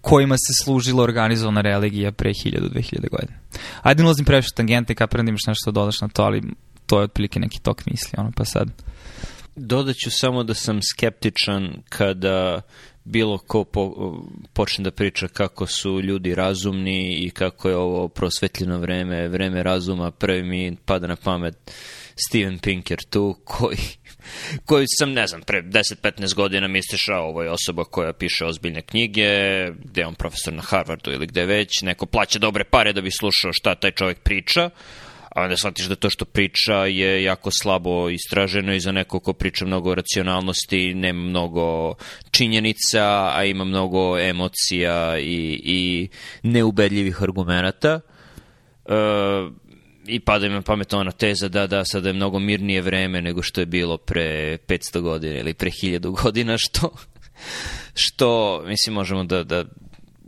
kojima 0.00 0.36
se 0.36 0.64
služila 0.64 1.02
organizovana 1.02 1.60
religija 1.60 2.12
pre 2.12 2.30
1000-2000 2.30 3.10
godina. 3.10 3.38
Ajde 3.82 4.02
ne 4.02 4.06
ulazim 4.06 4.24
previše 4.24 4.48
tangente, 4.56 4.94
kapiram 4.94 5.26
da 5.26 5.30
imaš 5.30 5.46
nešto 5.46 5.70
da 5.70 5.80
dodaš 5.80 6.00
na 6.00 6.08
to, 6.08 6.22
ali 6.22 6.42
to 6.86 6.98
je 6.98 7.04
otprilike 7.04 7.40
neki 7.40 7.60
tok 7.62 7.86
misli, 7.86 8.10
ono 8.16 8.32
pa 8.36 8.44
sad. 8.44 8.68
Dodaću 9.56 10.10
samo 10.10 10.42
da 10.44 10.54
sam 10.54 10.80
skeptičan 10.82 11.82
kada 11.88 12.60
bilo 13.04 13.38
ko 13.38 13.64
po, 13.64 14.14
počne 14.52 14.84
da 14.84 14.90
priča 14.90 15.28
kako 15.28 15.66
su 15.66 16.00
ljudi 16.00 16.34
razumni 16.34 17.18
i 17.18 17.30
kako 17.30 17.68
je 17.68 17.76
ovo 17.76 18.08
prosvetljeno 18.08 18.78
vreme, 18.78 19.28
vreme 19.28 19.62
razuma, 19.62 20.10
prvi 20.10 20.42
mi 20.42 20.76
pada 20.84 21.06
na 21.06 21.16
pamet 21.16 21.72
Steven 22.28 22.58
Pinker 22.58 22.98
tu, 23.10 23.36
koji 23.44 23.78
koji 24.64 24.86
sam, 24.98 25.12
ne 25.12 25.26
znam, 25.26 25.40
pre 25.40 25.62
10-15 25.62 26.34
godina 26.34 26.68
misliša 26.68 27.16
ovo 27.16 27.42
je 27.42 27.50
osoba 27.50 27.84
koja 27.84 28.12
piše 28.12 28.44
ozbiljne 28.44 28.82
knjige, 28.82 29.28
gde 29.84 30.00
je 30.00 30.06
on 30.06 30.14
profesor 30.14 30.52
na 30.52 30.62
Harvardu 30.62 31.12
ili 31.12 31.26
gde 31.26 31.46
već, 31.46 31.82
neko 31.82 32.06
plaća 32.06 32.38
dobre 32.38 32.64
pare 32.64 32.92
da 32.92 33.00
bi 33.00 33.10
slušao 33.10 33.52
šta 33.52 33.74
taj 33.74 33.90
čovjek 33.90 34.18
priča, 34.18 34.70
a 35.34 35.42
onda 35.42 35.56
shvatiš 35.56 35.86
da 35.86 35.96
to 35.96 36.10
što 36.10 36.24
priča 36.24 36.74
je 36.74 37.22
jako 37.22 37.50
slabo 37.50 38.10
istraženo 38.10 38.74
i 38.74 38.80
za 38.80 38.92
neko 38.92 39.20
ko 39.20 39.32
priča 39.32 39.66
mnogo 39.66 39.94
racionalnosti, 39.94 40.94
nema 40.94 41.22
mnogo 41.22 41.94
činjenica, 42.30 43.30
a 43.36 43.44
ima 43.44 43.64
mnogo 43.64 44.18
emocija 44.18 45.18
i, 45.18 45.60
i 45.64 46.08
neubedljivih 46.42 47.22
argumenta. 47.22 48.00
Uh, 48.84 49.52
i 50.06 50.20
pada 50.20 50.48
mi 50.48 50.54
na 50.54 50.62
pamet 50.62 50.92
ona 50.92 51.10
teza 51.10 51.48
da, 51.48 51.66
da, 51.66 51.84
sada 51.84 52.08
je 52.08 52.12
mnogo 52.12 52.38
mirnije 52.38 52.82
vreme 52.82 53.22
nego 53.22 53.42
što 53.42 53.60
je 53.60 53.66
bilo 53.66 53.96
pre 53.96 54.58
500 54.66 55.00
godina 55.00 55.38
ili 55.38 55.54
pre 55.54 55.70
1000 55.70 56.22
godina, 56.22 56.58
što, 56.58 56.94
što 57.94 58.62
mislim, 58.66 58.94
možemo 58.94 59.24
da, 59.24 59.44
da 59.44 59.64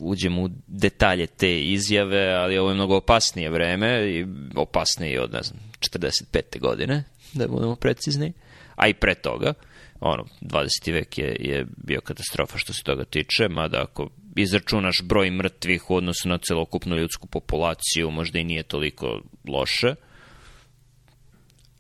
uđemo 0.01 0.43
u 0.43 0.49
detalje 0.67 1.27
te 1.27 1.61
izjave, 1.61 2.33
ali 2.33 2.59
ovo 2.59 2.69
je 2.69 2.75
mnogo 2.75 2.97
opasnije 2.97 3.51
vreme 3.51 4.11
i 4.11 4.27
opasnije 4.57 5.21
od, 5.21 5.33
ne 5.33 5.43
znam, 5.43 5.61
45. 5.81 6.61
godine, 6.61 7.05
da 7.33 7.49
budemo 7.49 7.77
precizni, 7.77 8.33
a 8.77 8.89
i 8.89 8.95
pre 8.95 9.15
toga. 9.15 9.55
Ono, 10.01 10.25
20. 10.41 10.93
vek 10.93 11.19
je, 11.19 11.37
je 11.41 11.67
bio 11.77 12.01
katastrofa 12.01 12.59
što 12.59 12.73
se 12.73 12.83
toga 12.83 13.05
tiče, 13.05 13.49
mada 13.49 13.83
ako 13.83 14.11
izračunaš 14.37 15.03
broj 15.03 15.31
mrtvih 15.31 15.91
u 15.91 15.97
odnosu 15.97 16.29
na 16.29 16.39
celokupnu 16.39 16.97
ljudsku 16.97 17.27
populaciju, 17.27 18.11
možda 18.11 18.39
i 18.39 18.45
nije 18.45 18.63
toliko 18.63 19.21
loše. 19.49 19.95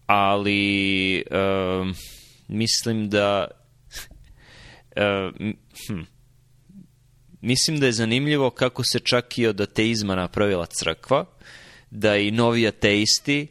Ali 0.07 1.24
uh, 1.31 1.96
mislim 2.48 3.09
da 3.09 3.46
uh, 4.96 5.52
hm, 5.88 6.00
mislim 7.40 7.81
da 7.81 7.87
je 7.87 7.92
zanimljivo 7.92 8.51
kako 8.51 8.85
se 8.85 8.99
čak 8.99 9.38
i 9.38 9.46
od 9.46 9.61
ateizma 9.61 10.14
napravila 10.14 10.66
crkva, 10.66 11.25
da 11.90 12.16
i 12.16 12.31
novi 12.31 12.68
ateisti 12.68 13.46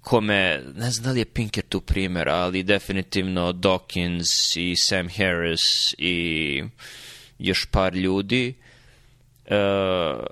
kome, 0.00 0.62
ne 0.74 0.90
znam 0.90 1.04
da 1.04 1.10
li 1.10 1.18
je 1.18 1.24
Pinker 1.24 1.64
tu 1.68 1.80
primer, 1.80 2.28
ali 2.28 2.62
definitivno 2.62 3.52
Dawkins 3.52 4.56
i 4.56 4.74
Sam 4.76 5.08
Harris 5.08 5.60
i 5.98 6.62
još 7.38 7.66
par 7.70 7.94
ljudi 7.94 8.54
uh, 9.44 10.24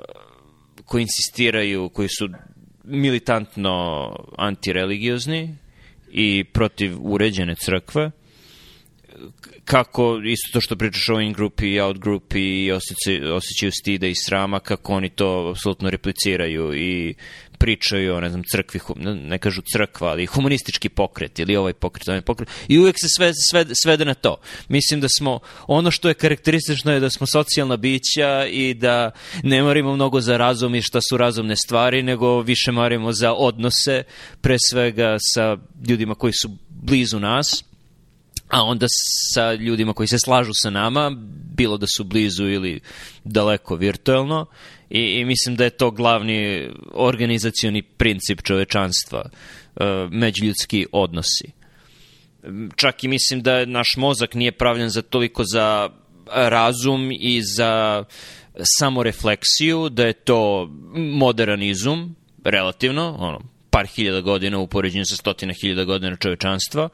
koji 0.85 1.03
insistiraju, 1.03 1.89
koji 1.89 2.09
su 2.09 2.29
militantno 2.85 4.07
antireligiozni 4.39 5.57
i 6.13 6.45
protiv 6.45 6.97
uređene 7.01 7.55
crkve, 7.55 8.11
kako, 9.65 10.21
isto 10.25 10.49
to 10.53 10.61
što 10.61 10.77
pričaš 10.77 11.09
o 11.09 11.21
in-grupi 11.21 11.67
i 11.67 11.81
out-grupi 11.81 12.65
i 12.65 12.73
osjećaju, 12.73 13.35
osjećaju 13.35 13.73
stida 13.73 14.07
i 14.07 14.15
srama, 14.15 14.61
kako 14.61 14.93
oni 14.93 15.09
to 15.09 15.49
apsolutno 15.51 15.91
repliciraju 15.91 16.75
i 16.75 17.15
pričaju 17.61 18.15
o, 18.15 18.21
ne 18.21 18.29
znam, 18.31 18.43
crkvi, 18.51 18.81
ne 19.05 19.39
kažu 19.39 19.63
crkva, 19.73 20.09
ali 20.09 20.27
humanistički 20.27 20.89
pokret 20.89 21.39
ili 21.39 21.57
ovaj 21.57 21.73
pokret, 21.73 22.09
ovaj 22.09 22.21
pokret. 22.21 22.49
I 22.69 22.79
uvek 22.79 22.97
se 22.99 23.09
sve, 23.17 23.33
sve, 23.51 23.67
svede 23.83 24.05
na 24.05 24.15
to. 24.15 24.37
Mislim 24.69 25.01
da 25.01 25.09
smo, 25.09 25.41
ono 25.67 25.91
što 25.91 26.09
je 26.09 26.15
karakteristično 26.15 26.93
je 26.93 27.01
da 27.01 27.11
smo 27.11 27.27
socijalna 27.27 27.77
bića 27.77 28.47
i 28.47 28.75
da 28.75 29.11
ne 29.43 29.63
marimo 29.63 29.95
mnogo 29.95 30.21
za 30.21 30.37
razum 30.37 30.75
i 30.75 30.83
šta 30.83 31.01
su 31.09 31.17
razumne 31.17 31.57
stvari, 31.57 32.03
nego 32.03 32.41
više 32.41 32.73
marimo 32.73 33.13
za 33.13 33.33
odnose, 33.33 34.03
pre 34.41 34.57
svega 34.71 35.17
sa 35.35 35.57
ljudima 35.89 36.15
koji 36.15 36.33
su 36.33 36.51
blizu 36.69 37.21
nas, 37.21 37.65
a 38.51 38.63
onda 38.63 38.87
sa 39.35 39.53
ljudima 39.55 39.93
koji 39.93 40.07
se 40.07 40.19
slažu 40.19 40.51
sa 40.55 40.71
nama, 40.71 41.13
bilo 41.57 41.77
da 41.77 41.87
su 41.97 42.05
blizu 42.05 42.49
ili 42.49 42.81
daleko 43.25 43.77
virtuelno, 43.77 44.47
i, 44.91 45.01
i 45.01 45.25
mislim 45.25 45.57
da 45.57 45.65
je 45.65 45.71
to 45.71 45.91
glavni 45.91 46.71
organizacioni 46.93 47.83
princip 47.83 48.43
čovečanstva, 48.43 49.25
uh, 49.31 49.87
međuljudski 50.11 50.87
odnosi. 50.93 51.53
Čak 52.77 53.05
i 53.05 53.09
mislim 53.09 53.43
da 53.43 53.65
naš 53.65 53.89
mozak 53.97 54.35
nije 54.35 54.53
pravljen 54.53 54.89
za 54.89 55.03
toliko 55.03 55.45
za 55.45 55.89
razum 56.27 57.13
i 57.13 57.43
za 57.57 58.05
samorefleksiju, 58.79 59.89
da 59.89 60.07
je 60.07 60.13
to 60.13 60.71
modernizum, 60.95 62.17
relativno, 62.45 63.17
ono, 63.19 63.41
par 63.71 63.87
hiljada 63.87 64.21
godina 64.21 64.59
u 64.59 64.67
poređenju 64.67 65.05
sa 65.05 65.17
stotina 65.17 65.55
hiljada 65.63 65.85
godina 65.85 66.17
čovečanstva. 66.17 66.89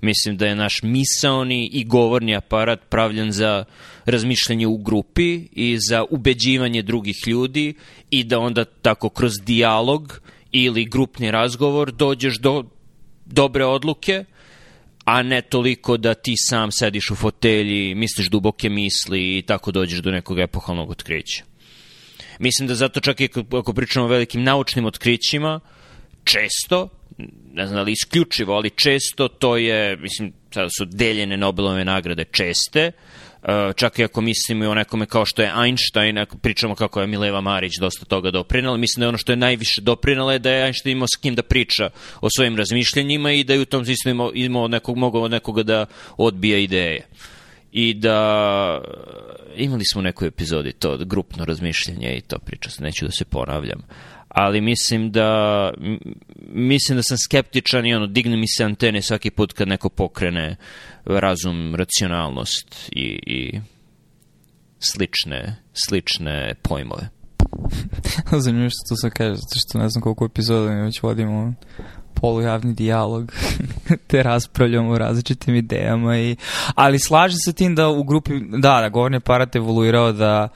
Mislim 0.00 0.36
da 0.36 0.46
je 0.46 0.56
naš 0.56 0.80
misaoni 0.82 1.70
i 1.72 1.84
govorni 1.84 2.36
aparat 2.36 2.80
pravljen 2.88 3.32
za 3.32 3.64
razmišljanje 4.04 4.66
u 4.66 4.76
grupi 4.76 5.48
i 5.52 5.78
za 5.88 6.04
ubeđivanje 6.10 6.82
drugih 6.82 7.16
ljudi 7.26 7.74
i 8.10 8.24
da 8.24 8.38
onda 8.38 8.64
tako 8.64 9.08
kroz 9.08 9.32
dijalog 9.46 10.20
ili 10.52 10.84
grupni 10.84 11.30
razgovor 11.30 11.92
dođeš 11.92 12.38
do 12.38 12.64
dobre 13.26 13.64
odluke, 13.64 14.24
a 15.04 15.22
ne 15.22 15.42
toliko 15.42 15.96
da 15.96 16.14
ti 16.14 16.34
sam 16.36 16.72
sediš 16.72 17.10
u 17.10 17.14
fotelji, 17.14 17.94
misliš 17.94 18.28
duboke 18.28 18.68
misli 18.68 19.38
i 19.38 19.42
tako 19.42 19.70
dođeš 19.72 19.98
do 19.98 20.10
nekog 20.10 20.38
epohalnog 20.38 20.90
otkrića. 20.90 21.44
Mislim 22.38 22.68
da 22.68 22.74
zato 22.74 23.00
čak 23.00 23.20
i 23.20 23.28
ako 23.52 23.72
pričamo 23.72 24.04
o 24.04 24.08
velikim 24.08 24.42
naučnim 24.42 24.84
otkrićima, 24.84 25.60
često, 26.24 26.88
ne 27.52 27.66
znam 27.66 27.78
ali 27.80 27.92
isključivo, 27.92 28.54
ali 28.54 28.70
često 28.70 29.28
to 29.28 29.56
je, 29.56 29.96
mislim, 29.96 30.32
sada 30.50 30.68
su 30.78 30.84
deljene 30.84 31.36
Nobelove 31.36 31.84
nagrade 31.84 32.24
česte, 32.24 32.92
Uh, 33.42 33.74
čak 33.76 33.98
i 33.98 34.04
ako 34.04 34.20
mislimo 34.20 34.64
i 34.64 34.66
o 34.66 34.74
nekome 34.74 35.06
kao 35.06 35.24
što 35.24 35.42
je 35.42 35.52
Einstein, 35.64 36.18
ako 36.18 36.38
pričamo 36.38 36.74
kako 36.74 37.00
je 37.00 37.06
Mileva 37.06 37.40
Marić 37.40 37.72
dosta 37.80 38.04
toga 38.04 38.30
doprinala, 38.30 38.76
mislim 38.76 39.00
da 39.00 39.04
je 39.04 39.08
ono 39.08 39.18
što 39.18 39.32
je 39.32 39.36
najviše 39.36 39.80
doprinala 39.80 40.32
je 40.32 40.38
da 40.38 40.50
je 40.50 40.64
Einstein 40.64 40.96
imao 40.96 41.06
s 41.06 41.20
kim 41.20 41.34
da 41.34 41.42
priča 41.42 41.90
o 42.20 42.28
svojim 42.36 42.56
razmišljenjima 42.56 43.32
i 43.32 43.44
da 43.44 43.54
je 43.54 43.60
u 43.60 43.64
tom 43.64 43.84
smislu 43.84 44.10
imao, 44.10 44.30
imao 44.34 44.68
nekog, 44.68 44.96
mogao 44.96 45.28
nekoga 45.28 45.62
da 45.62 45.86
odbija 46.16 46.58
ideje. 46.58 47.06
I 47.72 47.94
da 47.94 48.80
imali 49.56 49.84
smo 49.84 49.98
u 49.98 50.02
nekoj 50.02 50.28
epizodi 50.28 50.72
to 50.72 50.98
grupno 50.98 51.44
razmišljanje 51.44 52.16
i 52.16 52.20
to 52.20 52.38
priča, 52.38 52.70
neću 52.78 53.04
da 53.04 53.12
se 53.12 53.24
ponavljam 53.24 53.82
ali 54.30 54.60
mislim 54.60 55.12
da 55.12 55.70
mislim 56.52 56.96
da 56.96 57.02
sam 57.02 57.18
skeptičan 57.18 57.86
i 57.86 57.94
ono 57.94 58.06
digne 58.06 58.36
mi 58.36 58.48
se 58.48 58.64
antene 58.64 59.02
svaki 59.02 59.30
put 59.30 59.52
kad 59.52 59.68
neko 59.68 59.88
pokrene 59.88 60.56
razum, 61.04 61.74
racionalnost 61.74 62.90
i, 62.92 63.18
i 63.26 63.60
slične, 64.78 65.56
slične 65.86 66.54
pojmove. 66.62 67.08
Zanimljivo 68.44 68.70
što 68.70 68.88
to 68.88 68.96
se 68.96 69.10
kaže, 69.10 69.34
zato 69.34 69.54
što 69.56 69.78
ne 69.78 69.88
znam 69.88 70.02
koliko 70.02 70.24
epizoda 70.24 70.70
mi 70.70 70.82
već 70.82 71.02
vodimo 71.02 71.54
polujavni 72.14 72.74
dijalog, 72.74 73.32
te 74.08 74.22
raspravljamo 74.22 74.90
o 74.90 74.98
različitim 74.98 75.54
idejama, 75.54 76.18
i, 76.18 76.36
ali 76.74 76.98
slaže 76.98 77.36
se 77.44 77.52
tim 77.52 77.74
da 77.74 77.88
u 77.88 78.04
grupi, 78.04 78.32
da, 78.50 78.80
da 78.80 78.88
govorni 78.88 79.16
aparat 79.16 79.56
evoluirao 79.56 80.12
da 80.12 80.48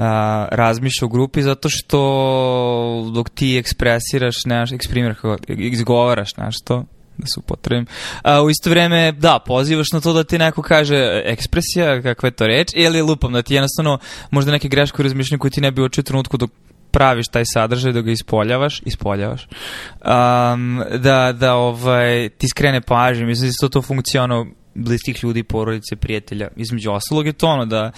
a, 0.00 0.48
razmišlja 0.50 1.06
u 1.06 1.08
grupi 1.08 1.42
zato 1.42 1.68
što 1.68 3.10
dok 3.14 3.30
ti 3.30 3.56
ekspresiraš 3.56 4.34
nešto, 4.46 4.74
eksprimiraš, 4.74 5.16
izgovaraš 5.48 6.36
nešto, 6.36 6.84
da 7.18 7.26
se 7.26 7.40
upotrebim. 7.40 7.86
A, 8.22 8.42
u 8.42 8.50
isto 8.50 8.70
vreme, 8.70 9.12
da, 9.12 9.38
pozivaš 9.46 9.92
na 9.92 10.00
to 10.00 10.12
da 10.12 10.24
ti 10.24 10.38
neko 10.38 10.62
kaže 10.62 11.22
ekspresija, 11.24 12.02
kakva 12.02 12.26
je 12.26 12.32
to 12.32 12.46
reč, 12.46 12.68
ili 12.74 13.02
lupam, 13.02 13.32
da 13.32 13.42
ti 13.42 13.54
jednostavno 13.54 13.98
možda 14.30 14.52
neke 14.52 14.68
greške 14.68 15.02
u 15.02 15.02
razmišljanju 15.02 15.38
koje 15.38 15.50
ti 15.50 15.60
ne 15.60 15.70
bi 15.70 15.82
očio 15.82 16.02
trenutku 16.02 16.36
dok 16.36 16.50
praviš 16.90 17.28
taj 17.28 17.42
sadržaj, 17.46 17.92
da 17.92 18.00
ga 18.00 18.10
ispoljavaš, 18.10 18.82
ispoljavaš, 18.84 19.46
um, 19.46 20.82
da, 20.98 21.32
da 21.32 21.54
ovaj, 21.54 22.28
ti 22.28 22.48
skrene 22.48 22.80
pažnje. 22.80 23.26
Mislim 23.26 23.50
da 23.50 23.54
to, 23.60 23.68
to 23.68 23.82
funkcionalno 23.82 24.46
bliskih 24.74 25.24
ljudi, 25.24 25.42
porodice, 25.42 25.96
prijatelja. 25.96 26.48
Između 26.56 26.90
ostalog 26.90 27.26
je 27.26 27.32
to 27.32 27.46
ono 27.46 27.66
da 27.66 27.90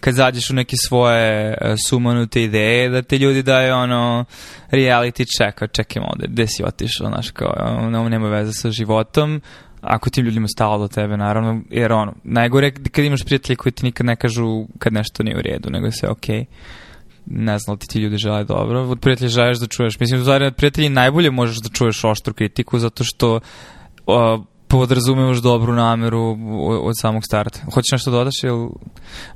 kad 0.00 0.14
zađeš 0.14 0.50
u 0.50 0.54
neke 0.54 0.76
svoje 0.76 1.48
uh, 1.48 1.74
sumanute 1.86 2.42
ideje, 2.42 2.88
da 2.88 3.02
te 3.02 3.18
ljudi 3.18 3.42
daju 3.42 3.74
ono 3.74 4.24
reality 4.70 5.26
check, 5.36 5.72
čekaj 5.72 6.02
ovde, 6.12 6.26
gde 6.28 6.46
si 6.46 6.64
otišao, 6.64 7.08
znaš, 7.08 7.30
kao, 7.30 7.52
ono, 7.58 8.08
nema 8.08 8.28
veze 8.28 8.52
sa 8.52 8.70
životom, 8.70 9.40
ako 9.80 10.10
tim 10.10 10.24
ljudima 10.24 10.46
stalo 10.48 10.78
do 10.78 10.88
tebe, 10.88 11.16
naravno, 11.16 11.62
jer 11.70 11.92
ono, 11.92 12.14
najgore 12.24 12.70
kad 12.70 13.04
imaš 13.04 13.24
prijatelje 13.24 13.56
koji 13.56 13.72
ti 13.72 13.84
nikad 13.84 14.06
ne 14.06 14.16
kažu 14.16 14.66
kad 14.78 14.92
nešto 14.92 15.22
nije 15.22 15.36
u 15.36 15.42
redu, 15.42 15.70
nego 15.70 15.86
je 15.86 15.92
sve 15.92 16.08
okej. 16.08 16.40
Okay 16.40 16.88
ne 17.30 17.58
znam 17.58 17.74
li 17.74 17.78
ti 17.78 17.86
ti 17.88 17.98
ljudi 17.98 18.16
žele 18.16 18.44
dobro, 18.44 18.82
od 18.82 19.00
prijatelja 19.00 19.28
želiš 19.28 19.58
da 19.58 19.66
čuješ. 19.66 20.00
Mislim, 20.00 20.24
da 20.24 20.34
od 20.34 20.54
prijatelja 20.54 20.88
najbolje 20.88 21.30
možeš 21.30 21.56
da 21.56 21.68
čuješ 21.68 22.04
oštru 22.04 22.34
kritiku, 22.34 22.78
zato 22.78 23.04
što 23.04 23.34
uh, 23.34 24.44
podrazumevaš 24.68 25.38
dobru 25.38 25.74
nameru 25.74 26.38
od 26.82 26.94
samog 27.00 27.24
starta. 27.24 27.60
Hoćeš 27.74 27.92
nešto 27.92 28.10
dodaš 28.10 28.34
ili... 28.44 28.68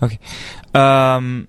Ok. 0.00 0.10
Um, 0.74 1.46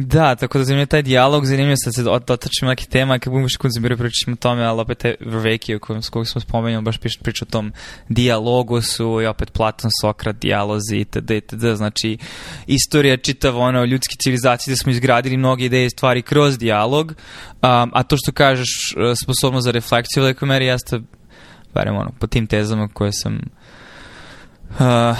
Da, 0.00 0.34
tako 0.34 0.58
da 0.58 0.64
zanimljivo 0.64 0.86
taj 0.86 1.02
dijalog, 1.02 1.46
zanimljivo 1.46 1.76
sad 1.84 1.94
se 1.94 2.02
dotačimo 2.02 2.68
neke 2.68 2.84
tema, 2.84 3.18
kad 3.18 3.30
budemo 3.30 3.44
više 3.44 3.58
konzumirati 3.58 4.02
pričamo 4.02 4.34
o 4.34 4.36
tome, 4.36 4.64
ali 4.64 4.80
opet 4.80 5.04
je 5.04 5.16
Verveki, 5.20 5.74
o 5.74 5.78
kojem, 5.78 6.02
smo 6.02 6.40
spomenuli, 6.40 6.82
baš 6.82 6.98
piše 6.98 7.18
priča 7.22 7.44
o 7.48 7.50
tom 7.50 7.72
dijalogosu 8.08 9.20
i 9.22 9.26
opet 9.26 9.52
Platon, 9.52 9.90
Sokrat, 10.00 10.36
dijalozi 10.36 10.96
itd. 10.96 11.30
itd. 11.30 11.64
Znači, 11.76 12.18
istorija 12.66 13.16
čitava 13.16 13.58
ono 13.58 13.84
ljudske 13.84 14.14
civilizacije 14.22 14.72
da 14.72 14.76
smo 14.76 14.92
izgradili 14.92 15.36
mnoge 15.36 15.64
ideje 15.64 15.86
i 15.86 15.90
stvari 15.90 16.22
kroz 16.22 16.58
dijalog, 16.58 17.06
um, 17.08 17.14
a 17.92 18.02
to 18.02 18.16
što 18.16 18.32
kažeš 18.32 18.94
uh, 18.96 19.02
sposobno 19.22 19.60
za 19.60 19.70
refleksiju 19.70 20.20
u 20.20 20.24
velikoj 20.24 20.48
meri 20.48 20.66
jeste 20.66 21.00
barem 21.74 21.96
ono, 21.96 22.10
po 22.18 22.26
tim 22.26 22.46
tezama 22.46 22.88
koje 22.88 23.12
sam 23.12 23.40
uh, 24.70 25.16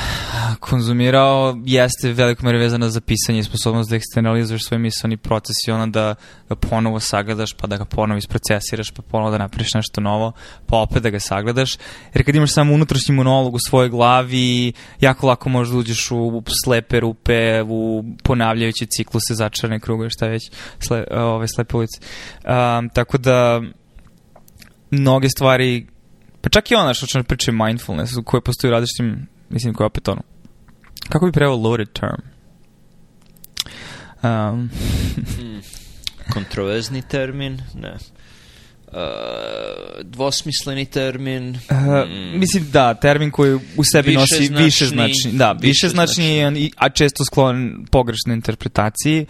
konzumirao 0.61 1.59
jeste 1.65 2.13
veliko 2.13 2.47
meri 2.47 2.59
vezana 2.59 2.91
za 2.91 3.01
pisanje 3.01 3.39
i 3.39 3.43
sposobnost 3.43 3.91
da 3.91 3.97
eksternalizuješ 3.97 4.65
svoj 4.65 4.79
mislani 4.79 5.17
proces 5.17 5.57
i 5.67 5.71
ono 5.71 5.87
da 5.87 6.15
ga 6.49 6.55
ponovo 6.55 7.01
sagledaš, 7.01 7.53
pa 7.53 7.67
da 7.67 7.77
ga 7.77 7.85
ponovo 7.85 8.19
isprocesiraš, 8.19 8.91
pa 8.91 9.03
ponovo 9.03 9.31
da 9.31 9.39
napriš 9.39 9.75
nešto 9.75 10.01
novo, 10.01 10.33
pa 10.67 10.77
opet 10.77 11.03
da 11.03 11.11
ga 11.11 11.21
sagledaš. 11.21 11.77
Jer 12.15 12.25
kad 12.25 12.35
imaš 12.35 12.53
samo 12.53 12.75
unutrašnji 12.75 13.15
monolog 13.15 13.55
u 13.55 13.59
svojoj 13.59 13.89
glavi, 13.89 14.73
jako 15.01 15.27
lako 15.27 15.49
možeš 15.49 15.73
da 15.73 15.79
uđeš 15.79 16.11
u 16.11 16.43
slepe 16.65 17.01
rupe, 17.01 17.63
u 17.63 18.05
ponavljajuće 18.23 18.87
cikluse, 18.87 19.35
začarane 19.35 19.81
kruge, 19.81 20.11
šta 20.11 20.27
već, 20.27 20.51
sle, 20.79 21.05
ove 21.11 21.49
slepe 21.49 21.77
ulice. 21.77 22.01
Um, 22.01 22.89
tako 22.89 23.19
da 23.19 23.63
mnoge 24.91 25.29
stvari 25.29 25.87
Pa 26.41 26.49
čak 26.49 26.71
i 26.71 26.75
ona 26.75 26.95
što 26.95 27.07
ćemo 27.07 27.25
pričati 27.25 27.57
mindfulness, 27.57 28.17
u 28.17 28.23
kojoj 28.23 28.43
postoji 28.43 28.71
različitim, 28.71 29.27
mislim, 29.51 29.75
koja 29.75 29.87
opet 29.87 30.09
ono, 30.09 30.23
kako 31.09 31.27
bi 31.27 31.33
preveo 31.33 31.57
loaded 31.57 31.89
term? 31.93 32.23
Um. 34.23 34.71
hmm. 35.37 35.63
Kontroverzni 36.33 37.03
termin? 37.03 37.63
Ne. 37.75 37.97
Uh, 38.87 38.95
dvosmisleni 40.03 40.87
termin. 40.87 41.49
Uh, 41.51 42.09
mm. 42.09 42.39
Mislim 42.39 42.71
da, 42.71 42.95
termin 42.95 43.31
koji 43.31 43.55
u 43.55 43.85
sebi 43.93 44.09
više 44.11 44.21
nosi 44.21 44.47
značni, 44.47 44.65
više 44.65 44.87
značni, 44.87 45.33
da, 45.33 45.53
više 45.53 45.89
značni, 45.89 46.71
a 46.77 46.89
često 46.89 47.25
sklon 47.25 47.87
pogrešnoj 47.91 48.35
interpretaciji. 48.35 49.23
Uh, 49.23 49.29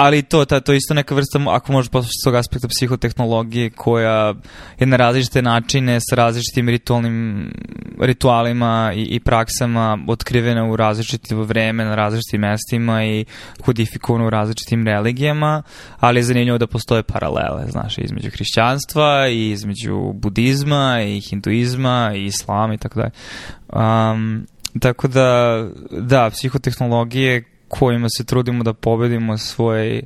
ali 0.00 0.22
to, 0.22 0.44
ta, 0.44 0.60
to 0.60 0.72
je 0.72 0.76
isto 0.76 0.94
neka 0.94 1.14
vrsta, 1.14 1.38
ako 1.48 1.72
možeš 1.72 1.90
poslušati 1.90 2.18
s 2.20 2.24
tog 2.24 2.34
aspekta 2.34 2.68
psihotehnologije 2.68 3.70
koja 3.70 4.34
je 4.78 4.86
na 4.86 4.96
različite 4.96 5.42
načine 5.42 5.98
sa 6.00 6.16
različitim 6.16 6.68
ritualnim 6.68 7.50
ritualima 8.00 8.92
i, 8.96 9.02
i 9.02 9.20
praksama 9.20 9.98
otkrivena 10.08 10.64
u 10.64 10.76
različitim 10.76 11.42
vreme, 11.42 11.84
na 11.84 11.94
različitim 11.94 12.40
mestima 12.40 13.04
i 13.04 13.24
kodifikovana 13.60 14.26
u 14.26 14.30
različitim 14.30 14.86
religijama, 14.86 15.62
ali 15.98 16.18
je 16.18 16.22
zanimljivo 16.22 16.58
da 16.58 16.66
postoje 16.66 17.02
paralele, 17.02 17.66
znaš, 17.68 17.98
između 17.98 18.30
hrišćanstva 18.30 19.28
i 19.28 19.50
između 19.50 20.12
budizma 20.14 21.02
i 21.02 21.20
hinduizma 21.20 22.12
i 22.14 22.24
islama 22.24 22.74
i 22.74 22.78
tako 22.78 23.00
dalje. 23.00 23.12
Um, 24.12 24.46
tako 24.80 25.08
da, 25.08 25.60
da, 25.90 26.30
psihotehnologije 26.30 27.44
kojima 27.70 28.08
se 28.16 28.24
trudimo 28.24 28.64
da 28.64 28.72
pobedimo 28.72 29.38
svoj 29.38 30.02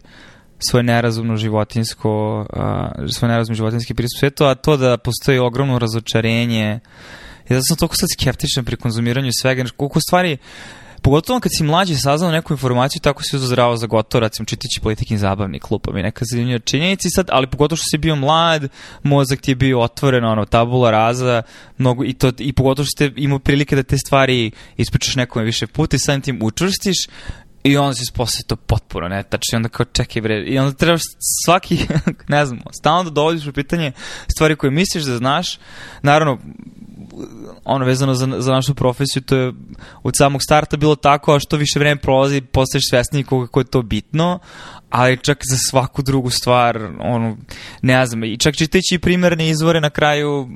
svoje 0.59 0.83
nerazumno 0.83 1.37
životinsko, 1.37 2.47
uh, 2.57 3.11
svoj 3.11 3.29
nerazumno 3.29 3.57
životinski 3.57 3.95
pristup 3.95 4.19
svetu, 4.19 4.45
a 4.45 4.55
to 4.55 4.77
da 4.77 4.97
postoji 4.97 5.39
ogromno 5.39 5.79
razočarenje. 5.79 6.81
Ja 7.49 7.63
sam 7.63 7.77
toliko 7.77 7.97
sad 7.97 8.09
skeptičan 8.13 8.65
pri 8.65 8.77
konzumiranju 8.77 9.31
svega, 9.43 9.65
koliko 9.77 10.01
stvari 10.01 10.37
pogotovo 11.03 11.41
kad 11.41 11.53
si 11.59 11.65
mlađi 11.65 11.97
saznao 11.97 12.33
neku 12.33 12.53
informaciju, 12.53 13.01
tako 13.01 13.23
si 13.23 13.37
uzazrao 13.37 13.77
za 13.77 13.87
gotovo, 13.87 14.21
recimo 14.21 14.47
čitići 14.47 14.81
politikin 14.83 15.19
zabavni 15.19 15.61
klub, 15.61 15.81
pa 15.85 15.93
mi 15.93 16.03
neka 16.03 16.25
zanimljiva 16.31 16.59
činjenica 16.59 17.09
sad, 17.09 17.29
ali 17.33 17.47
pogotovo 17.47 17.77
što 17.77 17.85
si 17.91 17.99
bio 17.99 18.17
mlad, 18.17 18.69
mozak 19.03 19.41
ti 19.41 19.51
je 19.51 19.55
bio 19.55 19.81
otvoren, 19.81 20.25
ono, 20.25 20.45
tabula 20.45 20.91
raza, 20.91 21.43
mnogo, 21.79 22.05
i, 22.05 22.13
to, 22.13 22.33
i 22.39 22.53
pogotovo 22.53 22.85
što 22.85 22.91
ste 22.91 23.13
imao 23.17 23.39
prilike 23.39 23.77
da 23.77 23.83
te 23.83 23.99
stvari 23.99 24.51
ispričaš 24.77 25.17
nekome 25.17 25.45
više 25.45 25.67
puta 25.67 25.97
i 25.97 25.99
samim 25.99 26.21
tim 26.21 26.39
učvrstiš, 26.43 26.97
I 27.65 27.77
onda 27.77 27.95
se 27.95 28.13
posle 28.15 28.41
to 28.47 28.57
potpuno 28.57 29.09
netačno. 29.09 29.57
I 29.57 29.57
onda 29.57 29.69
kao 29.69 29.87
čekaj 29.87 30.23
bre, 30.23 30.45
i 30.47 30.59
onda 30.59 30.73
trebaš 30.73 31.01
svaki, 31.45 31.87
ne 32.29 32.47
znam, 32.47 32.61
stalno 32.81 33.05
da 33.05 33.11
dovodiš 33.11 33.47
u 33.47 33.53
pitanje 33.53 33.93
stvari 34.35 34.57
koje 34.57 34.71
misliš 34.71 35.05
da 35.05 35.17
znaš, 35.17 35.59
naravno, 36.03 36.39
ono 37.65 37.85
vezano 37.85 38.15
za, 38.15 38.29
za 38.39 38.53
našu 38.53 38.75
profesiju, 38.75 39.23
to 39.23 39.37
je 39.37 39.53
od 40.03 40.15
samog 40.17 40.43
starta 40.43 40.77
bilo 40.77 40.97
tako, 40.97 41.35
a 41.35 41.41
što 41.41 41.57
više 41.57 41.79
vreme 41.79 42.01
prolazi, 42.01 42.41
postaješ 42.41 42.85
svesni 42.91 43.25
kako 43.25 43.61
je 43.61 43.65
to 43.65 43.83
bitno, 43.83 44.39
ali 44.91 45.17
čak 45.17 45.39
za 45.51 45.57
svaku 45.71 46.03
drugu 46.03 46.31
stvar, 46.31 46.77
ono, 47.01 47.37
ne 47.83 48.07
znam, 48.07 48.25
i 48.25 48.39
čak 48.39 48.57
čitajući 48.57 48.99
primerne 48.99 49.49
izvore 49.49 49.81
na 49.81 49.91
kraju, 49.91 50.49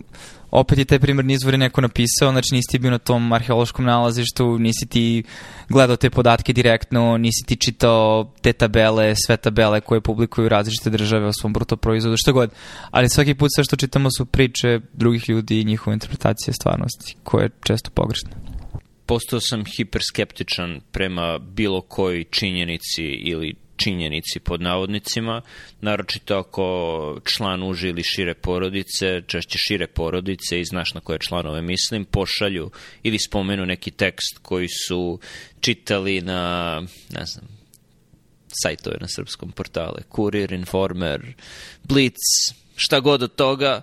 opet 0.51 0.79
je 0.79 0.85
taj 0.85 0.99
primarni 0.99 1.33
izvor 1.35 1.55
je 1.55 1.59
neko 1.59 1.81
napisao, 1.81 2.31
znači 2.31 2.55
nisi 2.55 2.71
ti 2.71 2.79
bio 2.79 2.91
na 2.91 2.99
tom 2.99 3.33
arheološkom 3.33 3.85
nalazištu, 3.85 4.59
nisi 4.59 4.87
ti 4.89 5.23
gledao 5.69 5.97
te 5.97 6.11
podatke 6.11 6.53
direktno, 6.53 7.19
nisi 7.19 7.47
ti 7.47 7.57
čitao 7.57 8.33
te 8.43 8.53
tabele, 8.53 9.15
sve 9.27 9.37
tabele 9.37 9.81
koje 9.81 10.01
publikuju 10.01 10.49
različite 10.49 10.91
države 10.91 11.27
o 11.27 11.33
svom 11.33 11.53
bruto 11.53 11.77
proizvodu, 11.77 12.17
što 12.17 12.33
god. 12.33 12.51
Ali 12.91 13.09
svaki 13.09 13.35
put 13.35 13.51
sve 13.55 13.65
što 13.65 13.77
čitamo 13.77 14.09
su 14.19 14.27
priče 14.27 14.81
drugih 14.93 15.29
ljudi 15.29 15.61
i 15.61 15.65
njihove 15.65 15.95
interpretacije 15.95 16.55
stvarnosti, 16.55 17.17
koje 17.23 17.45
je 17.45 17.51
često 17.63 17.91
pogrešna. 17.91 18.31
Postao 19.07 19.41
sam 19.41 19.65
hiperskeptičan 19.65 20.81
prema 20.93 21.39
bilo 21.39 21.81
kojoj 21.81 22.25
činjenici 22.31 23.05
ili 23.05 23.55
činjenici 23.79 24.41
pod 24.41 24.63
navodnicima, 24.63 25.43
naročito 25.81 26.39
ako 26.39 27.21
član 27.25 27.63
uže 27.63 27.89
ili 27.89 28.03
šire 28.03 28.35
porodice, 28.35 29.23
češće 29.27 29.59
šire 29.59 29.87
porodice 29.87 30.61
i 30.61 30.65
znaš 30.65 30.95
na 30.95 31.01
koje 31.01 31.19
članove 31.19 31.63
mislim, 31.63 32.05
pošalju 32.05 32.71
ili 33.03 33.19
spomenu 33.19 33.67
neki 33.67 33.91
tekst 33.91 34.39
koji 34.43 34.69
su 34.69 35.21
čitali 35.61 36.21
na, 36.21 36.75
ne 37.11 37.27
znam, 37.27 37.47
sajtove 38.63 38.97
na 39.01 39.07
srpskom 39.09 39.53
portale, 39.53 40.03
Kurir, 40.09 40.53
Informer, 40.53 41.35
Blitz, 41.85 42.19
šta 42.77 43.01
god 43.01 43.23
od 43.23 43.35
toga, 43.35 43.81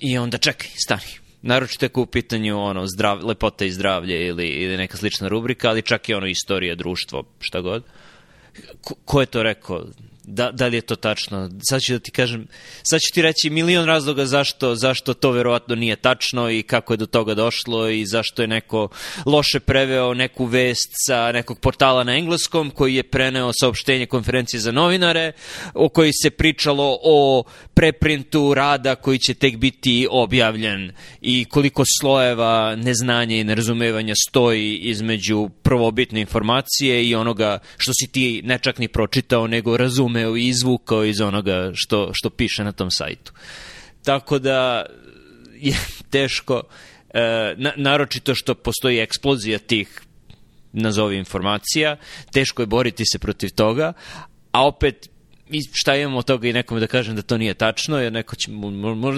i 0.00 0.18
onda 0.18 0.38
čekaj, 0.38 0.68
stani, 0.86 1.24
naročito 1.42 1.86
ako 1.86 2.02
u 2.02 2.06
pitanju 2.06 2.58
ono, 2.58 2.86
zdrav, 2.86 3.26
lepota 3.26 3.64
i 3.64 3.70
zdravlje 3.70 4.26
ili, 4.26 4.46
ili 4.46 4.76
neka 4.76 4.96
slična 4.96 5.28
rubrika, 5.28 5.68
ali 5.68 5.82
čak 5.82 6.08
i 6.08 6.14
ono 6.14 6.26
istorija, 6.26 6.74
društvo, 6.74 7.24
šta 7.40 7.60
god. 7.60 7.84
Ko 9.04 9.20
je 9.20 9.26
to 9.26 9.42
rekao? 9.42 9.84
Da, 10.26 10.50
da 10.50 10.66
li 10.66 10.76
je 10.76 10.80
to 10.80 10.96
tačno? 10.96 11.50
Sad 11.68 11.82
ću 11.82 11.92
da 11.92 11.98
ti 11.98 12.10
kažem, 12.10 12.46
sad 12.82 13.00
ću 13.00 13.14
ti 13.14 13.22
reći 13.22 13.50
milion 13.50 13.86
razloga 13.86 14.26
zašto, 14.26 14.74
zašto 14.74 15.14
to 15.14 15.30
verovatno 15.30 15.74
nije 15.74 15.96
tačno 15.96 16.50
i 16.50 16.62
kako 16.62 16.92
je 16.92 16.96
do 16.96 17.06
toga 17.06 17.34
došlo 17.34 17.88
i 17.88 18.06
zašto 18.06 18.42
je 18.42 18.48
neko 18.48 18.88
loše 19.26 19.60
preveo 19.60 20.14
neku 20.14 20.44
vest 20.44 20.90
sa 21.06 21.32
nekog 21.32 21.60
portala 21.60 22.04
na 22.04 22.16
engleskom 22.16 22.70
koji 22.70 22.94
je 22.94 23.02
preneo 23.02 23.52
saopštenje 23.60 24.06
konferencije 24.06 24.60
za 24.60 24.72
novinare 24.72 25.32
o 25.74 25.88
kojoj 25.88 26.12
se 26.22 26.30
pričalo 26.30 26.98
o 27.02 27.44
preprintu 27.74 28.54
rada 28.54 28.94
koji 28.94 29.18
će 29.18 29.34
tek 29.34 29.56
biti 29.56 30.06
objavljen 30.10 30.92
i 31.20 31.44
koliko 31.44 31.82
slojeva 32.00 32.76
neznanja 32.76 33.36
i 33.36 33.44
nerazumevanja 33.44 34.14
stoji 34.28 34.76
između 34.76 35.48
prvobitne 35.62 36.20
informacije 36.20 37.08
i 37.08 37.14
onoga 37.14 37.58
što 37.76 37.92
si 37.94 38.12
ti 38.12 38.42
ne 38.44 38.58
čak 38.58 38.78
ni 38.78 38.88
pročitao 38.88 39.46
nego 39.46 39.76
razumeo 39.76 40.13
razumeo 40.14 40.36
i 40.36 40.48
izvukao 40.48 41.04
iz 41.04 41.20
onoga 41.20 41.70
što, 41.74 42.10
što 42.12 42.30
piše 42.30 42.64
na 42.64 42.72
tom 42.72 42.90
sajtu. 42.90 43.32
Tako 44.04 44.38
da 44.38 44.86
je 45.68 45.76
teško, 46.10 46.62
e, 47.14 47.54
na, 47.56 47.72
naročito 47.76 48.34
što 48.34 48.54
postoji 48.54 48.98
eksplozija 48.98 49.58
tih 49.58 50.00
nazovi 50.72 51.16
informacija, 51.16 51.96
teško 52.32 52.62
je 52.62 52.66
boriti 52.66 53.04
se 53.04 53.18
protiv 53.18 53.50
toga, 53.50 53.92
a 54.52 54.66
opet 54.66 55.08
i 55.50 55.60
šta 55.72 55.96
imamo 55.96 56.18
od 56.18 56.24
toga 56.24 56.48
i 56.48 56.52
nekome 56.52 56.80
da 56.80 56.86
kažem 56.86 57.16
da 57.16 57.22
to 57.22 57.38
nije 57.38 57.54
tačno, 57.54 57.98
jer 57.98 58.12
neko 58.12 58.36
će, 58.36 58.50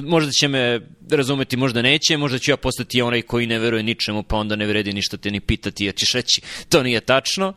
možda 0.03 0.33
će 0.33 0.49
me 0.49 0.81
razumeti, 1.11 1.57
možda 1.57 1.83
neće, 1.83 2.17
možda 2.17 2.39
ću 2.39 2.51
ja 2.51 2.57
postati 2.57 3.03
onaj 3.03 3.23
koji 3.23 3.47
ne 3.47 3.59
veruje 3.59 3.83
ničemu, 3.83 4.23
pa 4.23 4.37
onda 4.37 4.57
ne 4.57 4.67
vredi 4.67 4.93
ništa 4.93 5.17
te 5.17 5.31
ni 5.31 5.41
pitati, 5.41 5.85
jer 5.85 5.95
ćeš 5.95 6.13
reći 6.15 6.41
to 6.69 6.83
nije 6.83 7.01
tačno. 7.01 7.55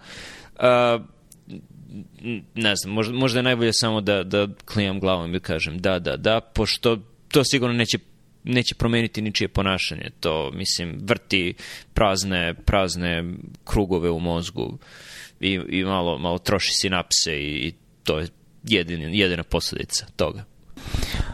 Uh, 0.56 1.18
ne 2.56 2.75
znam, 2.75 2.93
možda, 2.93 3.13
možda 3.13 3.39
je 3.39 3.43
najbolje 3.43 3.73
samo 3.73 4.02
da, 4.02 4.23
da 4.23 4.47
klijam 4.65 4.99
glavom 4.99 5.36
i 5.36 5.39
kažem 5.39 5.78
da, 5.78 5.99
da, 5.99 6.17
da, 6.17 6.41
pošto 6.41 6.97
to 7.28 7.43
sigurno 7.43 7.75
neće 7.75 7.97
neće 8.43 8.75
promeniti 8.75 9.21
ničije 9.21 9.47
ponašanje. 9.47 10.10
To, 10.19 10.52
mislim, 10.54 10.99
vrti 11.04 11.54
prazne, 11.93 12.54
prazne 12.54 13.23
krugove 13.63 14.10
u 14.10 14.19
mozgu 14.19 14.78
i, 15.39 15.60
i 15.69 15.84
malo, 15.84 16.17
malo 16.17 16.38
troši 16.38 16.71
sinapse 16.73 17.32
i, 17.39 17.67
i 17.67 17.73
to 18.04 18.19
je 18.19 18.28
jedin, 18.63 19.13
jedina 19.13 19.43
posledica 19.43 20.06
toga. 20.15 20.43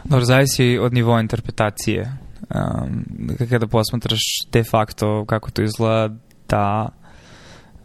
Dobro, 0.04 0.24
zavisi 0.24 0.78
od 0.78 0.92
nivoa 0.92 1.20
interpretacije. 1.20 2.18
Um, 2.54 3.04
kada 3.50 3.66
posmatraš 3.66 4.20
de 4.52 4.64
facto 4.64 5.24
kako 5.28 5.50
to 5.50 5.62
izgleda, 5.62 6.14
da, 6.48 6.88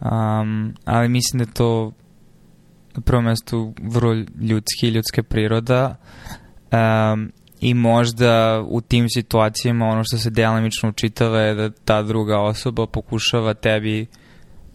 um, 0.00 0.74
ali 0.84 1.08
mislim 1.08 1.38
da 1.38 1.52
to 1.52 1.92
na 2.94 3.02
prvom 3.02 3.24
mestu 3.24 3.74
vrlo 3.82 4.12
ljudski, 4.40 4.88
ljudska 4.88 5.22
priroda 5.22 5.96
um, 6.72 7.32
i 7.60 7.74
možda 7.74 8.62
u 8.68 8.80
tim 8.80 9.08
situacijama 9.08 9.86
ono 9.86 10.04
što 10.04 10.18
se 10.18 10.30
delimično 10.30 10.88
učitava 10.88 11.40
je 11.40 11.54
da 11.54 11.70
ta 11.70 12.02
druga 12.02 12.40
osoba 12.40 12.86
pokušava 12.86 13.54
tebi 13.54 14.06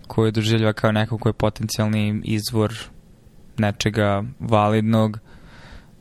koju 0.08 0.32
doživljava 0.32 0.74
kao 0.74 0.92
neko 0.92 1.18
koji 1.18 1.32
je 1.32 1.38
potencijalni 1.38 2.22
izvor 2.24 2.74
nečega 3.58 4.24
validnog 4.40 5.20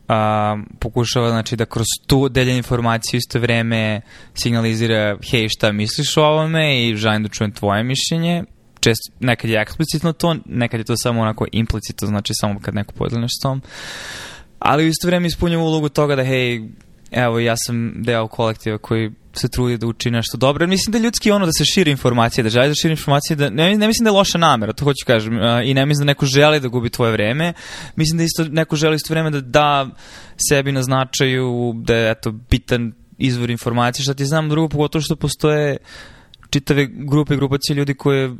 a, 0.07 0.57
pokušava 0.79 1.29
znači 1.29 1.55
da 1.55 1.65
kroz 1.65 1.85
tu 2.07 2.29
deljenje 2.29 2.57
informacije 2.57 3.17
isto 3.17 3.39
vreme 3.39 4.01
signalizira 4.33 5.17
hej 5.31 5.49
šta 5.49 5.71
misliš 5.71 6.17
o 6.17 6.21
ovome? 6.21 6.87
i 6.87 6.95
želim 6.95 7.23
da 7.23 7.29
čujem 7.29 7.51
tvoje 7.51 7.83
mišljenje 7.83 8.43
čest, 8.87 9.11
nekad 9.19 9.49
je 9.49 9.61
eksplicitno 9.61 10.13
to, 10.13 10.35
nekad 10.45 10.79
je 10.79 10.83
to 10.83 10.97
samo 10.97 11.21
onako 11.21 11.45
implicitno, 11.51 12.07
znači 12.07 12.33
samo 12.41 12.59
kad 12.59 12.75
neko 12.75 12.93
podeli 12.93 13.21
nešto 13.21 13.39
s 13.39 13.43
tom. 13.43 13.61
Ali 14.59 14.85
u 14.85 14.87
isto 14.87 15.07
vreme 15.07 15.27
ispunjava 15.27 15.63
ulogu 15.63 15.89
toga 15.89 16.15
da, 16.15 16.23
hej, 16.23 16.61
evo, 17.11 17.39
ja 17.39 17.55
sam 17.57 17.93
deo 18.03 18.27
kolektiva 18.27 18.77
koji 18.77 19.11
se 19.33 19.47
trudi 19.47 19.77
da 19.77 19.87
uči 19.87 20.11
nešto 20.11 20.37
dobro. 20.37 20.67
Mislim 20.67 20.91
da 20.91 20.97
je 20.97 21.03
ljudski 21.03 21.31
ono 21.31 21.45
da 21.45 21.51
se 21.51 21.65
širi 21.65 21.91
informacije, 21.91 22.43
da 22.43 22.49
želi 22.49 22.67
da 22.67 22.75
širi 22.81 22.91
informacije, 22.91 23.35
da, 23.35 23.49
ne, 23.49 23.77
ne 23.77 23.87
mislim 23.87 24.03
da 24.03 24.09
je 24.09 24.17
loša 24.17 24.37
namera, 24.37 24.73
to 24.73 24.83
hoću 24.85 25.05
kažem, 25.05 25.33
i 25.63 25.73
ne 25.73 25.85
mislim 25.85 26.05
da 26.05 26.11
neko 26.11 26.25
želi 26.25 26.59
da 26.59 26.67
gubi 26.67 26.89
tvoje 26.89 27.11
vreme. 27.11 27.53
Mislim 27.95 28.17
da 28.17 28.23
isto 28.23 28.43
neko 28.43 28.75
želi 28.75 28.95
isto 28.95 29.13
vreme 29.13 29.29
da 29.29 29.41
da 29.41 29.87
sebi 30.49 30.71
na 30.71 30.83
značaju, 30.83 31.73
da 31.75 31.95
je 31.95 32.11
eto, 32.11 32.31
bitan 32.31 32.93
izvor 33.17 33.49
informacije, 33.49 34.03
što 34.03 34.13
ti 34.13 34.25
znam 34.25 34.49
drugo, 34.49 34.69
pogotovo 34.69 35.01
što 35.01 35.15
postoje 35.15 35.77
čitave 36.49 36.85
grupe 36.85 37.33
i 37.33 37.37
grupacije 37.37 37.75
ljudi 37.75 37.93
koje 37.93 38.35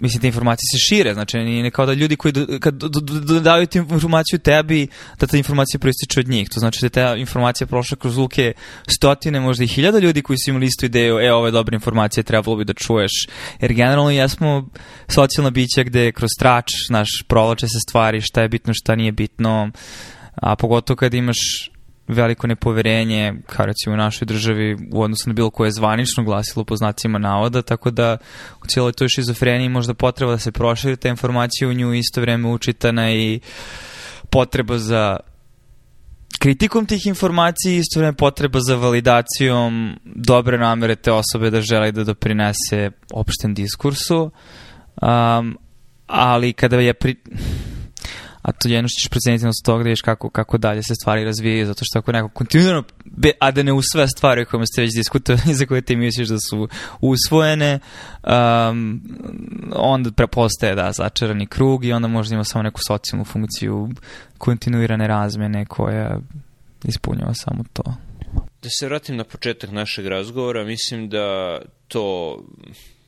mislim, 0.00 0.20
te 0.20 0.26
informacije 0.26 0.64
se 0.72 0.78
šire, 0.78 1.14
znači 1.14 1.38
nije 1.38 1.70
kao 1.70 1.86
da 1.86 1.92
ljudi 1.92 2.16
koji 2.16 2.34
kad 2.60 2.74
dodaju 2.74 3.66
tu 3.66 3.78
informaciju 3.78 4.38
tebi, 4.38 4.88
da 5.20 5.26
ta 5.26 5.36
informacija 5.36 5.78
proističe 5.78 6.20
od 6.20 6.28
njih. 6.28 6.48
To 6.48 6.60
znači 6.60 6.80
da 6.82 6.88
ta 6.88 7.16
informacija 7.16 7.66
prošla 7.66 7.96
kroz 7.96 8.16
luke 8.16 8.52
stotine, 8.86 9.40
možda 9.40 9.64
i 9.64 9.68
hiljada 9.68 9.98
ljudi 9.98 10.22
koji 10.22 10.36
su 10.38 10.50
imali 10.50 10.66
istu 10.66 10.86
ideju, 10.86 11.18
e, 11.18 11.32
ovo 11.32 11.46
je 11.46 11.52
dobra 11.52 11.74
informacija, 11.74 12.22
trebalo 12.22 12.56
bi 12.56 12.64
da 12.64 12.72
čuješ. 12.72 13.12
Jer 13.60 13.72
generalno 13.72 14.10
jesmo 14.10 14.68
socijalna 15.08 15.50
bića 15.50 15.82
gde 15.82 16.12
kroz 16.12 16.30
trač, 16.38 16.66
naš, 16.90 17.08
provlače 17.28 17.66
se 17.68 17.78
stvari, 17.88 18.20
šta 18.20 18.42
je 18.42 18.48
bitno, 18.48 18.72
šta 18.74 18.94
nije 18.96 19.12
bitno, 19.12 19.70
a 20.34 20.56
pogotovo 20.56 20.96
kad 20.96 21.14
imaš 21.14 21.70
veliko 22.08 22.46
nepoverenje, 22.46 23.34
kao 23.46 23.66
recimo 23.66 23.94
u 23.94 23.96
našoj 23.96 24.26
državi, 24.26 24.76
u 24.92 25.02
odnosu 25.02 25.30
na 25.30 25.34
bilo 25.34 25.50
koje 25.50 25.70
zvanično 25.70 26.24
glasilo 26.24 26.64
po 26.64 26.76
znacima 26.76 27.18
navoda, 27.18 27.62
tako 27.62 27.90
da 27.90 28.16
u 28.62 28.66
cijeloj 28.66 28.92
toj 28.92 29.08
šizofreniji 29.08 29.68
možda 29.68 29.94
potreba 29.94 30.32
da 30.32 30.38
se 30.38 30.52
proširi 30.52 30.96
ta 30.96 31.08
informacija 31.08 31.68
u 31.68 31.72
nju 31.72 31.94
isto 31.94 32.20
vreme 32.20 32.48
učitana 32.48 33.12
i 33.12 33.40
potreba 34.30 34.78
za 34.78 35.16
kritikom 36.38 36.86
tih 36.86 37.06
informacija 37.06 37.72
i 37.72 37.76
isto 37.76 38.00
vreme 38.00 38.16
potreba 38.16 38.60
za 38.60 38.74
validacijom 38.74 39.96
dobre 40.04 40.58
namere 40.58 40.96
te 40.96 41.12
osobe 41.12 41.50
da 41.50 41.60
želi 41.60 41.92
da 41.92 42.04
doprinese 42.04 42.90
opštem 43.12 43.54
diskursu. 43.54 44.30
Um, 45.02 45.58
ali 46.06 46.52
kada 46.52 46.76
je 46.76 46.94
pri 46.94 47.16
a 48.46 48.52
to 48.52 48.68
jedno 48.68 48.88
što 48.88 49.00
ćeš 49.00 49.08
proceniti 49.08 49.44
na 49.44 49.50
toga 49.64 49.84
da 49.84 49.94
kako, 50.04 50.30
kako 50.30 50.58
dalje 50.58 50.82
se 50.82 50.94
stvari 50.94 51.24
razvijaju, 51.24 51.66
zato 51.66 51.84
što 51.84 51.98
ako 51.98 52.12
neko 52.12 52.28
kontinuirano, 52.28 52.84
be, 53.04 53.30
a 53.40 53.50
da 53.50 53.62
ne 53.62 53.72
usvaja 53.72 54.08
stvari 54.08 54.42
o 54.42 54.44
kojima 54.44 54.66
ste 54.66 54.82
već 54.82 54.94
diskutovali, 54.94 55.54
za 55.60 55.66
koje 55.66 55.82
ti 55.82 55.96
misliš 55.96 56.28
da 56.28 56.36
su 56.50 56.68
usvojene, 57.00 57.78
um, 58.22 59.02
onda 59.72 60.12
prepostaje 60.12 60.74
da 60.74 60.92
začarani 60.92 61.46
krug 61.46 61.84
i 61.84 61.92
onda 61.92 62.08
možda 62.08 62.34
ima 62.34 62.44
samo 62.44 62.62
neku 62.62 62.80
socijalnu 62.86 63.24
funkciju 63.24 63.88
kontinuirane 64.38 65.06
razmene 65.06 65.64
koja 65.64 66.20
ispunjava 66.84 67.34
samo 67.34 67.64
to. 67.72 67.82
Da 68.62 68.68
se 68.70 68.86
vratim 68.86 69.16
na 69.16 69.24
početak 69.24 69.70
našeg 69.70 70.06
razgovora, 70.06 70.64
mislim 70.64 71.08
da 71.08 71.58
to 71.88 72.38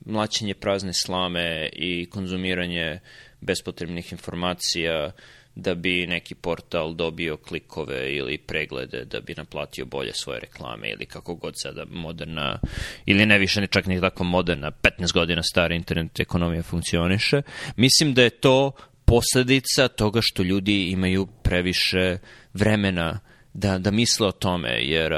mlaćenje 0.04 0.54
prazne 0.54 0.92
slame 0.94 1.68
i 1.72 2.06
konzumiranje 2.10 3.00
bespotrebnih 3.40 4.12
informacija 4.12 5.12
da 5.54 5.74
bi 5.74 6.06
neki 6.06 6.34
portal 6.34 6.94
dobio 6.94 7.36
klikove 7.36 8.14
ili 8.14 8.38
preglede 8.38 9.04
da 9.04 9.20
bi 9.20 9.34
naplatio 9.36 9.86
bolje 9.86 10.12
svoje 10.14 10.40
reklame 10.40 10.90
ili 10.90 11.06
kako 11.06 11.34
god 11.34 11.54
sada 11.56 11.84
moderna 11.90 12.58
ili 13.06 13.26
ne 13.26 13.38
više 13.38 13.60
ne 13.60 13.66
čak 13.66 13.86
ni 13.86 14.00
tako 14.00 14.24
moderna 14.24 14.70
15 14.70 15.12
godina 15.12 15.42
stara 15.42 15.74
internet 15.74 16.20
ekonomija 16.20 16.62
funkcioniše. 16.62 17.42
Mislim 17.76 18.14
da 18.14 18.22
je 18.22 18.30
to 18.30 18.72
posledica 19.04 19.88
toga 19.88 20.20
što 20.22 20.42
ljudi 20.42 20.90
imaju 20.90 21.26
previše 21.42 22.18
vremena 22.54 23.20
da, 23.54 23.78
da 23.78 23.90
misle 23.90 24.26
o 24.26 24.32
tome, 24.32 24.70
jer, 24.82 25.12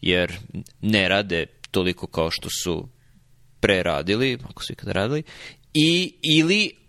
jer 0.00 0.32
ne 0.80 1.08
rade 1.08 1.46
toliko 1.70 2.06
kao 2.06 2.30
što 2.30 2.48
su 2.62 2.88
pre 3.60 3.82
radili, 3.82 4.38
ako 4.44 4.64
su 4.64 4.72
ikada 4.72 4.92
radili, 4.92 5.22
i, 5.74 6.14
ili 6.22 6.79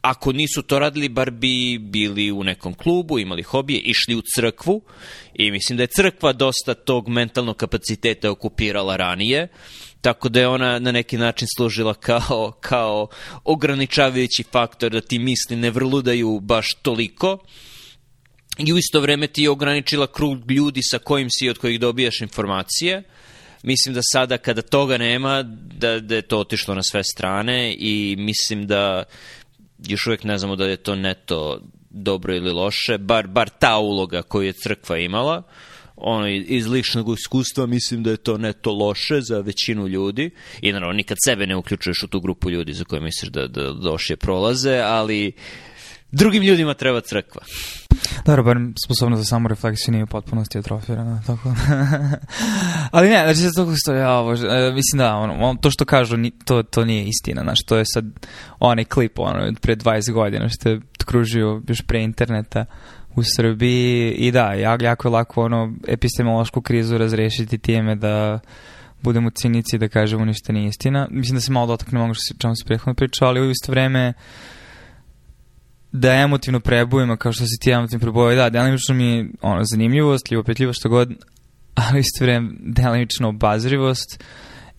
ako 0.00 0.32
nisu 0.32 0.62
to 0.62 0.78
radili, 0.78 1.08
bar 1.08 1.30
bi 1.30 1.78
bili 1.78 2.32
u 2.32 2.44
nekom 2.44 2.74
klubu, 2.74 3.18
imali 3.18 3.42
hobije, 3.42 3.80
išli 3.80 4.14
u 4.14 4.22
crkvu. 4.34 4.82
I 5.34 5.50
mislim 5.50 5.76
da 5.76 5.82
je 5.82 5.94
crkva 5.96 6.32
dosta 6.32 6.74
tog 6.74 7.08
mentalnog 7.08 7.56
kapaciteta 7.56 8.30
okupirala 8.30 8.96
ranije, 8.96 9.48
tako 10.00 10.28
da 10.28 10.40
je 10.40 10.48
ona 10.48 10.78
na 10.78 10.92
neki 10.92 11.18
način 11.18 11.48
služila 11.56 11.94
kao, 11.94 12.52
kao 12.60 13.08
ograničavajući 13.44 14.44
faktor 14.52 14.92
da 14.92 15.00
ti 15.00 15.18
misli 15.18 15.56
ne 15.56 15.70
vrludaju 15.70 16.40
baš 16.40 16.74
toliko. 16.82 17.38
I 18.58 18.72
u 18.72 18.78
isto 18.78 19.00
vreme 19.00 19.26
ti 19.26 19.42
je 19.42 19.50
ograničila 19.50 20.06
krug 20.06 20.50
ljudi 20.50 20.80
sa 20.82 20.98
kojim 20.98 21.28
si 21.30 21.48
od 21.48 21.58
kojih 21.58 21.80
dobijaš 21.80 22.20
informacije. 22.20 23.02
Mislim 23.62 23.94
da 23.94 24.00
sada 24.12 24.38
kada 24.38 24.62
toga 24.62 24.98
nema, 24.98 25.42
da, 25.78 26.00
da 26.00 26.14
je 26.14 26.22
to 26.22 26.38
otišlo 26.38 26.74
na 26.74 26.82
sve 26.82 27.04
strane 27.04 27.74
i 27.78 28.16
mislim 28.18 28.66
da 28.66 29.04
još 29.88 30.06
uvek 30.06 30.24
ne 30.24 30.38
znamo 30.38 30.56
da 30.56 30.66
je 30.66 30.76
to 30.76 30.94
neto 30.94 31.60
dobro 31.90 32.34
ili 32.34 32.52
loše, 32.52 32.98
bar, 32.98 33.26
bar 33.26 33.48
ta 33.48 33.78
uloga 33.78 34.22
koju 34.22 34.46
je 34.46 34.52
crkva 34.52 34.98
imala, 34.98 35.42
ono, 35.96 36.28
iz 36.28 36.66
ličnog 36.66 37.18
iskustva 37.18 37.66
mislim 37.66 38.02
da 38.02 38.10
je 38.10 38.16
to 38.16 38.38
neto 38.38 38.72
loše 38.72 39.20
za 39.20 39.40
većinu 39.40 39.88
ljudi. 39.88 40.30
I 40.60 40.72
naravno 40.72 40.92
nikad 40.92 41.18
sebe 41.24 41.46
ne 41.46 41.56
uključuješ 41.56 42.02
u 42.02 42.08
tu 42.08 42.20
grupu 42.20 42.50
ljudi 42.50 42.72
za 42.72 42.84
koje 42.84 43.00
misliš 43.00 43.30
da, 43.30 43.46
da 43.46 43.90
lošije 43.90 44.16
prolaze, 44.16 44.78
ali 44.78 45.32
drugim 46.12 46.42
ljudima 46.42 46.74
treba 46.74 47.00
crkva. 47.00 47.42
Dobro, 48.26 48.42
bar 48.42 48.56
sposobnost 48.84 49.20
za 49.20 49.26
samorefleksiju 49.26 49.92
nije 49.92 50.04
u 50.04 50.06
potpunosti 50.06 50.58
atrofirana, 50.58 51.22
tako 51.26 51.54
Ali 52.92 53.08
ne, 53.08 53.22
znači 53.24 53.38
se 53.38 53.50
to 53.56 53.74
što 53.76 53.94
ja 53.94 54.12
ovo, 54.12 54.32
e, 54.32 54.72
mislim 54.72 54.98
da, 54.98 55.16
ono, 55.16 55.56
to 55.62 55.70
što 55.70 55.84
kažu, 55.84 56.16
to, 56.44 56.62
to 56.62 56.84
nije 56.84 57.04
istina, 57.04 57.42
znaš, 57.42 57.58
to 57.62 57.76
je 57.76 57.84
sad 57.86 58.04
onaj 58.58 58.84
klip, 58.84 59.18
ono, 59.18 59.52
pre 59.60 59.76
20 59.76 60.12
godina 60.12 60.48
što 60.48 60.68
je 60.68 60.80
kružio 61.06 61.62
još 61.68 61.82
pre 61.86 62.02
interneta 62.02 62.64
u 63.14 63.22
Srbiji 63.36 64.12
i 64.12 64.32
da, 64.32 64.52
jako 64.52 65.08
je 65.08 65.12
lako 65.12 65.44
ono 65.44 65.72
epistemološku 65.88 66.60
krizu 66.60 66.98
razrešiti 66.98 67.58
time 67.58 67.96
da 67.96 68.40
budemo 69.02 69.30
cinici 69.30 69.78
da 69.78 69.88
kažemo 69.88 70.24
ništa 70.24 70.52
nije 70.52 70.68
istina. 70.68 71.08
Mislim 71.10 71.34
da 71.34 71.40
se 71.40 71.52
malo 71.52 71.66
dotaknemo 71.66 72.04
ono 72.04 72.14
čemu 72.38 72.56
se 72.56 72.64
prethodno 72.66 72.94
pričao, 72.94 73.28
ali 73.28 73.40
u 73.40 73.50
isto 73.50 73.72
vreme 73.72 74.12
da 75.92 76.12
emotivno 76.12 76.60
prebujemo 76.60 77.16
kao 77.16 77.32
što 77.32 77.44
si 77.44 77.58
ti 77.60 77.70
emotivno 77.70 78.00
prebojao, 78.00 78.36
da, 78.36 78.50
delimično 78.50 78.94
mi 78.94 79.04
je 79.04 79.30
ono, 79.42 79.64
zanimljivost, 79.64 80.30
ljubopetljivost, 80.30 80.80
što 80.80 80.88
god, 80.88 81.12
ali 81.90 82.00
isto 82.00 82.24
vreme 82.24 82.50
delimično 82.60 83.28
obazrivost. 83.28 84.24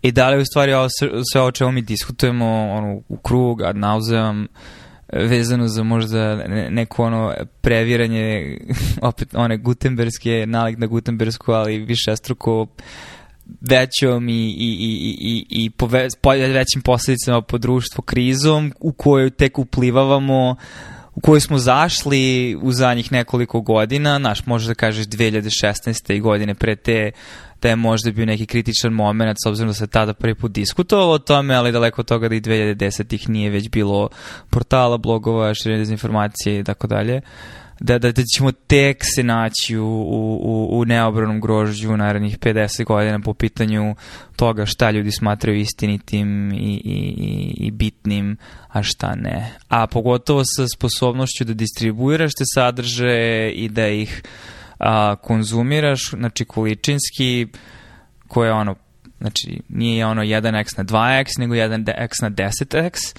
I 0.02 0.12
da 0.12 0.30
li 0.30 0.42
u 0.42 0.46
stvari 0.46 0.74
ovo, 0.74 0.88
sve 1.32 1.42
o 1.42 1.52
čemu 1.52 1.72
mi 1.72 1.82
diskutujemo 1.82 2.46
ono, 2.72 3.02
u 3.10 3.18
krug, 3.18 3.62
ad 3.62 3.78
nauzeam, 3.78 4.48
vezano 5.14 5.68
za 5.68 5.84
možda 5.84 6.36
neko 6.70 7.04
ono 7.04 7.34
previranje 7.62 8.58
opet 9.02 9.36
one 9.36 9.58
gutenbergske 9.58 10.46
nalik 10.48 10.78
na 10.78 10.88
gutenbergsku 10.88 11.52
ali 11.52 11.78
više 11.78 12.16
struko 12.16 12.68
većom 13.62 14.30
i, 14.30 14.34
i, 14.34 14.78
i, 14.80 15.18
i, 15.20 15.46
i 15.50 15.70
po, 15.70 15.86
ve, 15.86 16.08
po 16.22 16.30
većim 16.30 16.82
posledicama 16.82 17.42
po 17.42 17.58
društvu 17.58 18.02
krizom 18.02 18.74
u 18.80 18.94
kojoj 18.94 19.30
tek 19.30 19.60
uplivavamo 19.60 20.56
u 21.16 21.22
koju 21.22 21.42
smo 21.42 21.58
zašli 21.58 22.56
u 22.62 22.72
zadnjih 22.72 23.12
nekoliko 23.12 23.62
godina, 23.62 24.18
naš 24.18 24.46
može 24.46 24.68
da 24.68 24.74
kažeš 24.74 25.06
2016. 25.06 26.14
i 26.14 26.20
godine 26.20 26.56
pre 26.56 26.76
te 26.76 27.12
da 27.62 27.70
je 27.70 27.76
možda 27.76 28.12
bio 28.12 28.26
neki 28.26 28.46
kritičan 28.46 28.94
moment 28.94 29.38
s 29.44 29.48
obzirom 29.48 29.70
da 29.70 29.74
se 29.74 29.88
tada 29.88 30.14
prvi 30.14 30.36
put 30.36 30.52
diskutovalo 30.52 31.14
o 31.14 31.20
tome, 31.20 31.56
ali 31.56 31.72
daleko 31.72 32.02
od 32.02 32.08
toga 32.08 32.30
da 32.30 32.36
i 32.36 32.42
2010-ih 32.42 33.30
nije 33.30 33.50
već 33.50 33.70
bilo 33.70 34.10
portala, 34.50 34.98
blogova, 34.98 35.54
širenje 35.54 35.80
dezinformacije 35.80 36.60
i 36.60 36.64
tako 36.64 36.88
dalje 36.88 37.22
da, 37.82 37.98
da, 38.00 38.12
da 38.12 38.22
ćemo 38.36 38.52
tek 38.52 38.98
se 39.16 39.24
naći 39.24 39.78
u, 39.78 39.88
u, 40.42 40.80
u 40.80 40.86
neobranom 40.86 41.42
grožđu 41.42 41.94
u 41.94 41.98
narednih 41.98 42.40
50 42.40 42.84
godina 42.86 43.20
po 43.20 43.34
pitanju 43.34 43.96
toga 44.36 44.66
šta 44.66 44.92
ljudi 44.92 45.12
smatraju 45.12 45.60
istinitim 45.60 46.52
i, 46.52 46.82
i, 46.86 47.54
i, 47.58 47.72
bitnim, 47.72 48.38
a 48.68 48.84
šta 48.84 49.16
ne. 49.16 49.52
A 49.68 49.88
pogotovo 49.88 50.44
sa 50.46 50.68
sposobnošću 50.76 51.44
da 51.44 51.54
distribuiraš 51.54 52.32
te 52.34 52.44
sadržaje 52.54 53.52
i 53.52 53.70
da 53.70 53.88
ih 53.88 54.24
a, 54.80 55.16
konzumiraš, 55.16 56.10
znači 56.10 56.46
količinski, 56.46 57.48
koje 58.28 58.48
je 58.48 58.54
ono, 58.54 58.76
znači 59.20 59.62
nije 59.70 60.06
ono 60.06 60.22
1x 60.22 60.78
na 60.78 60.84
2x, 60.84 61.26
nego 61.40 61.54
1x 61.54 62.10
na 62.22 62.30
10x, 62.30 63.18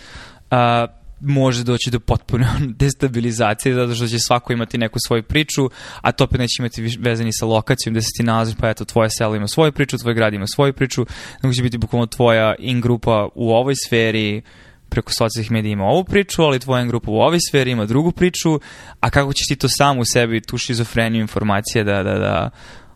a, 0.50 0.86
može 1.22 1.64
doći 1.64 1.90
do 1.90 2.00
potpune 2.00 2.46
destabilizacije 2.80 3.74
zato 3.74 3.94
što 3.94 4.06
će 4.06 4.18
svako 4.18 4.52
imati 4.52 4.78
neku 4.78 4.98
svoju 5.06 5.22
priču, 5.22 5.70
a 6.00 6.12
to 6.12 6.24
opet 6.24 6.40
neće 6.40 6.56
imati 6.58 6.96
vezani 7.00 7.32
sa 7.32 7.46
lokacijom 7.46 7.92
gde 7.92 8.02
se 8.02 8.08
ti 8.16 8.22
nalaziš, 8.22 8.54
pa 8.60 8.70
eto, 8.70 8.84
tvoje 8.84 9.10
selo 9.10 9.36
ima 9.36 9.48
svoju 9.48 9.72
priču, 9.72 9.98
tvoj 9.98 10.14
grad 10.14 10.34
ima 10.34 10.46
svoju 10.46 10.72
priču, 10.72 11.06
nego 11.42 11.54
će 11.54 11.62
biti 11.62 11.78
bukvalno 11.78 12.06
tvoja 12.06 12.54
in-grupa 12.58 13.28
u 13.34 13.50
ovoj 13.50 13.74
sferi, 13.86 14.42
preko 14.88 15.12
socijalnih 15.12 15.50
medija 15.50 15.72
ima 15.72 15.84
ovu 15.84 16.04
priču, 16.04 16.42
ali 16.42 16.58
tvoja 16.58 16.84
grupa 16.84 17.10
u 17.10 17.20
ovoj 17.20 17.38
sferi 17.50 17.70
ima 17.70 17.86
drugu 17.86 18.12
priču, 18.12 18.60
a 19.00 19.10
kako 19.10 19.32
ćeš 19.32 19.46
ti 19.48 19.56
to 19.56 19.68
sam 19.68 19.98
u 19.98 20.04
sebi, 20.04 20.40
tu 20.40 20.58
šizofreniju 20.58 21.20
informacije 21.20 21.84
da, 21.84 22.02
da, 22.02 22.18
da 22.18 22.50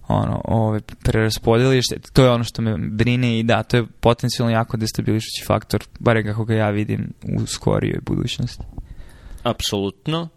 ono, 0.09 0.41
ove, 0.45 0.81
preraspodeliš, 1.05 1.85
to 2.13 2.25
je 2.25 2.31
ono 2.31 2.45
što 2.45 2.63
me 2.63 2.77
brine 2.79 3.39
i 3.39 3.43
da, 3.43 3.63
to 3.63 3.77
je 3.77 3.87
potencijalno 4.01 4.55
jako 4.55 4.77
destabilišući 4.77 5.45
faktor, 5.47 5.85
bare 5.99 6.25
kako 6.25 6.45
ga 6.45 6.55
ja 6.55 6.71
vidim 6.71 7.13
u 7.39 7.47
skorijoj 7.47 7.99
budućnosti. 8.03 8.63
Apsolutno. 9.43 10.29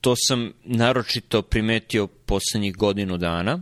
To 0.00 0.14
sam 0.16 0.52
naročito 0.64 1.42
primetio 1.42 2.06
poslednjih 2.06 2.76
godinu 2.76 3.16
dana, 3.16 3.60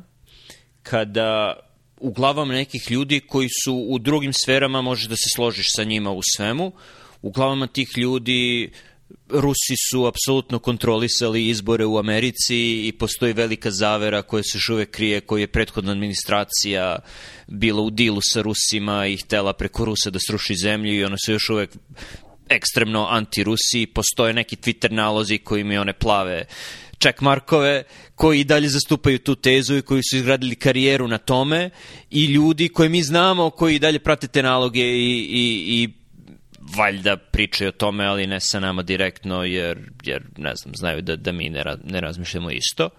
kada 0.82 1.56
u 2.00 2.12
glavama 2.12 2.52
nekih 2.52 2.90
ljudi 2.90 3.20
koji 3.20 3.48
su 3.64 3.86
u 3.88 3.98
drugim 3.98 4.32
sferama, 4.32 4.82
može 4.82 5.08
da 5.08 5.16
se 5.16 5.28
složiš 5.34 5.66
sa 5.76 5.84
njima 5.84 6.10
u 6.10 6.20
svemu, 6.36 6.72
u 7.22 7.30
glavama 7.30 7.66
tih 7.66 7.88
ljudi 7.96 8.72
Rusi 9.28 9.74
su 9.90 10.06
apsolutno 10.06 10.58
kontrolisali 10.58 11.48
izbore 11.48 11.84
u 11.84 11.98
Americi 11.98 12.86
i 12.86 12.92
postoji 12.98 13.32
velika 13.32 13.70
zavera 13.70 14.22
koja 14.22 14.42
se 14.42 14.56
još 14.56 14.68
uvek 14.68 14.90
krije, 14.90 15.20
koju 15.20 15.40
je 15.40 15.46
prethodna 15.46 15.92
administracija 15.92 16.98
bila 17.46 17.82
u 17.82 17.90
dilu 17.90 18.20
sa 18.22 18.42
Rusima 18.42 19.06
i 19.06 19.16
htela 19.16 19.52
preko 19.52 19.84
Rusa 19.84 20.10
da 20.10 20.18
sruši 20.26 20.54
zemlju 20.54 20.94
i 20.94 21.04
ona 21.04 21.16
se 21.26 21.32
još 21.32 21.50
uvek 21.50 21.70
ekstremno 22.48 23.08
anti-Rusi. 23.10 23.86
Postoje 23.86 24.32
neki 24.32 24.56
Twitter 24.56 24.92
nalozi 24.92 25.38
koji 25.38 25.60
imaju 25.60 25.80
one 25.80 25.92
plave 25.92 26.44
check 27.02 27.20
markove 27.20 27.82
koji 28.14 28.40
i 28.40 28.44
dalje 28.44 28.68
zastupaju 28.68 29.18
tu 29.18 29.34
tezu 29.34 29.76
i 29.76 29.82
koji 29.82 30.02
su 30.02 30.16
izgradili 30.16 30.54
karijeru 30.54 31.08
na 31.08 31.18
tome 31.18 31.70
i 32.10 32.24
ljudi 32.24 32.68
koje 32.68 32.88
mi 32.88 33.02
znamo 33.02 33.50
koji 33.50 33.76
i 33.76 33.78
dalje 33.78 33.98
prate 33.98 34.26
te 34.28 34.42
naloge 34.42 34.80
i, 34.80 35.26
i, 35.30 35.82
i 35.82 36.01
valjda 36.76 37.16
pričaju 37.16 37.68
o 37.68 37.72
tome, 37.72 38.04
ali 38.04 38.26
ne 38.26 38.40
sa 38.40 38.60
nama 38.60 38.82
direktno, 38.82 39.44
jer, 39.44 39.90
jer 40.02 40.22
ne 40.36 40.52
znam, 40.54 40.74
znaju 40.74 41.02
da, 41.02 41.16
da 41.16 41.32
mi 41.32 41.48
ne, 41.48 41.62
ra, 41.62 41.76
ne 41.84 42.00
razmišljamo 42.00 42.50
isto. 42.50 42.90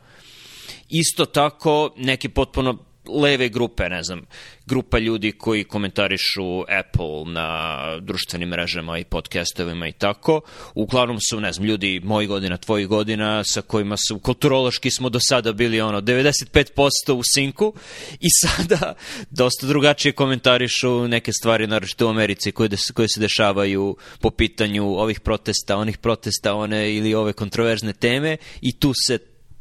Isto 0.89 1.26
tako, 1.26 1.93
neki 1.97 2.30
potpuno 2.30 2.78
leve 3.08 3.49
grupe, 3.49 3.89
ne 3.89 4.04
znam, 4.04 4.22
grupa 4.66 4.99
ljudi 4.99 5.32
koji 5.32 5.64
komentarišu 5.64 6.62
Apple 6.62 7.34
na 7.34 7.80
društvenim 7.99 8.49
mrežama 8.49 8.99
i 8.99 9.04
podcastovima 9.04 9.88
i 9.88 9.91
tako. 9.91 10.41
Uglavnom 10.76 11.18
su, 11.30 11.39
ne 11.41 11.54
znam, 11.54 11.68
ljudi 11.68 12.01
mojih 12.04 12.30
godina, 12.30 12.58
tvojih 12.58 12.88
godina, 12.88 13.43
sa 13.43 13.62
kojima 13.62 13.95
su, 14.08 14.20
kulturološki 14.20 14.91
smo 14.91 15.10
do 15.10 15.20
sada 15.22 15.54
bili 15.54 15.82
ono, 15.82 16.01
95% 16.01 17.12
u 17.12 17.22
sinku 17.34 17.74
i 18.20 18.28
sada 18.41 18.93
dosta 19.30 19.68
drugačije 19.68 20.12
komentarišu 20.12 21.08
neke 21.08 21.34
stvari, 21.34 21.68
naročito 21.68 22.08
u 22.08 22.10
Americi, 22.10 22.51
koje, 22.51 22.70
des, 22.70 22.91
koje 22.91 23.10
se 23.10 23.20
dešavaju 23.20 23.97
po 24.20 24.30
pitanju 24.30 24.84
ovih 24.86 25.20
protesta, 25.20 25.78
onih 25.78 25.97
protesta, 25.97 26.54
one 26.54 26.93
ili 26.93 27.14
ove 27.14 27.34
kontroverzne 27.34 27.93
teme 27.93 28.38
i 28.62 28.80
tu 28.80 28.93
se 29.08 29.20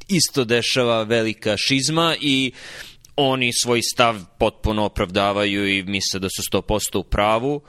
isto 0.09 0.45
dešava 0.45 1.03
velika 1.03 1.57
šizma 1.57 2.17
i 2.21 2.53
oni 3.17 3.51
svoj 3.63 3.81
stav 3.83 4.17
potpuno 4.39 4.85
opravdavaju 4.85 5.69
i 5.69 5.83
misle 5.83 6.21
da 6.21 6.29
su 6.29 6.43
100% 6.53 6.99
u 6.99 7.03
pravu. 7.03 7.63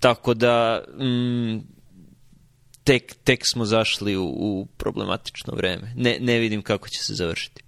Tako 0.00 0.34
da 0.34 0.84
mm, 0.98 1.58
tek, 2.84 3.14
tek 3.24 3.40
smo 3.52 3.64
zašli 3.64 4.16
u, 4.16 4.24
u 4.24 4.66
problematično 4.76 5.54
vreme. 5.54 5.92
Ne, 5.96 6.18
ne 6.20 6.38
vidim 6.38 6.62
kako 6.62 6.88
će 6.88 7.04
se 7.04 7.14
završiti. 7.14 7.62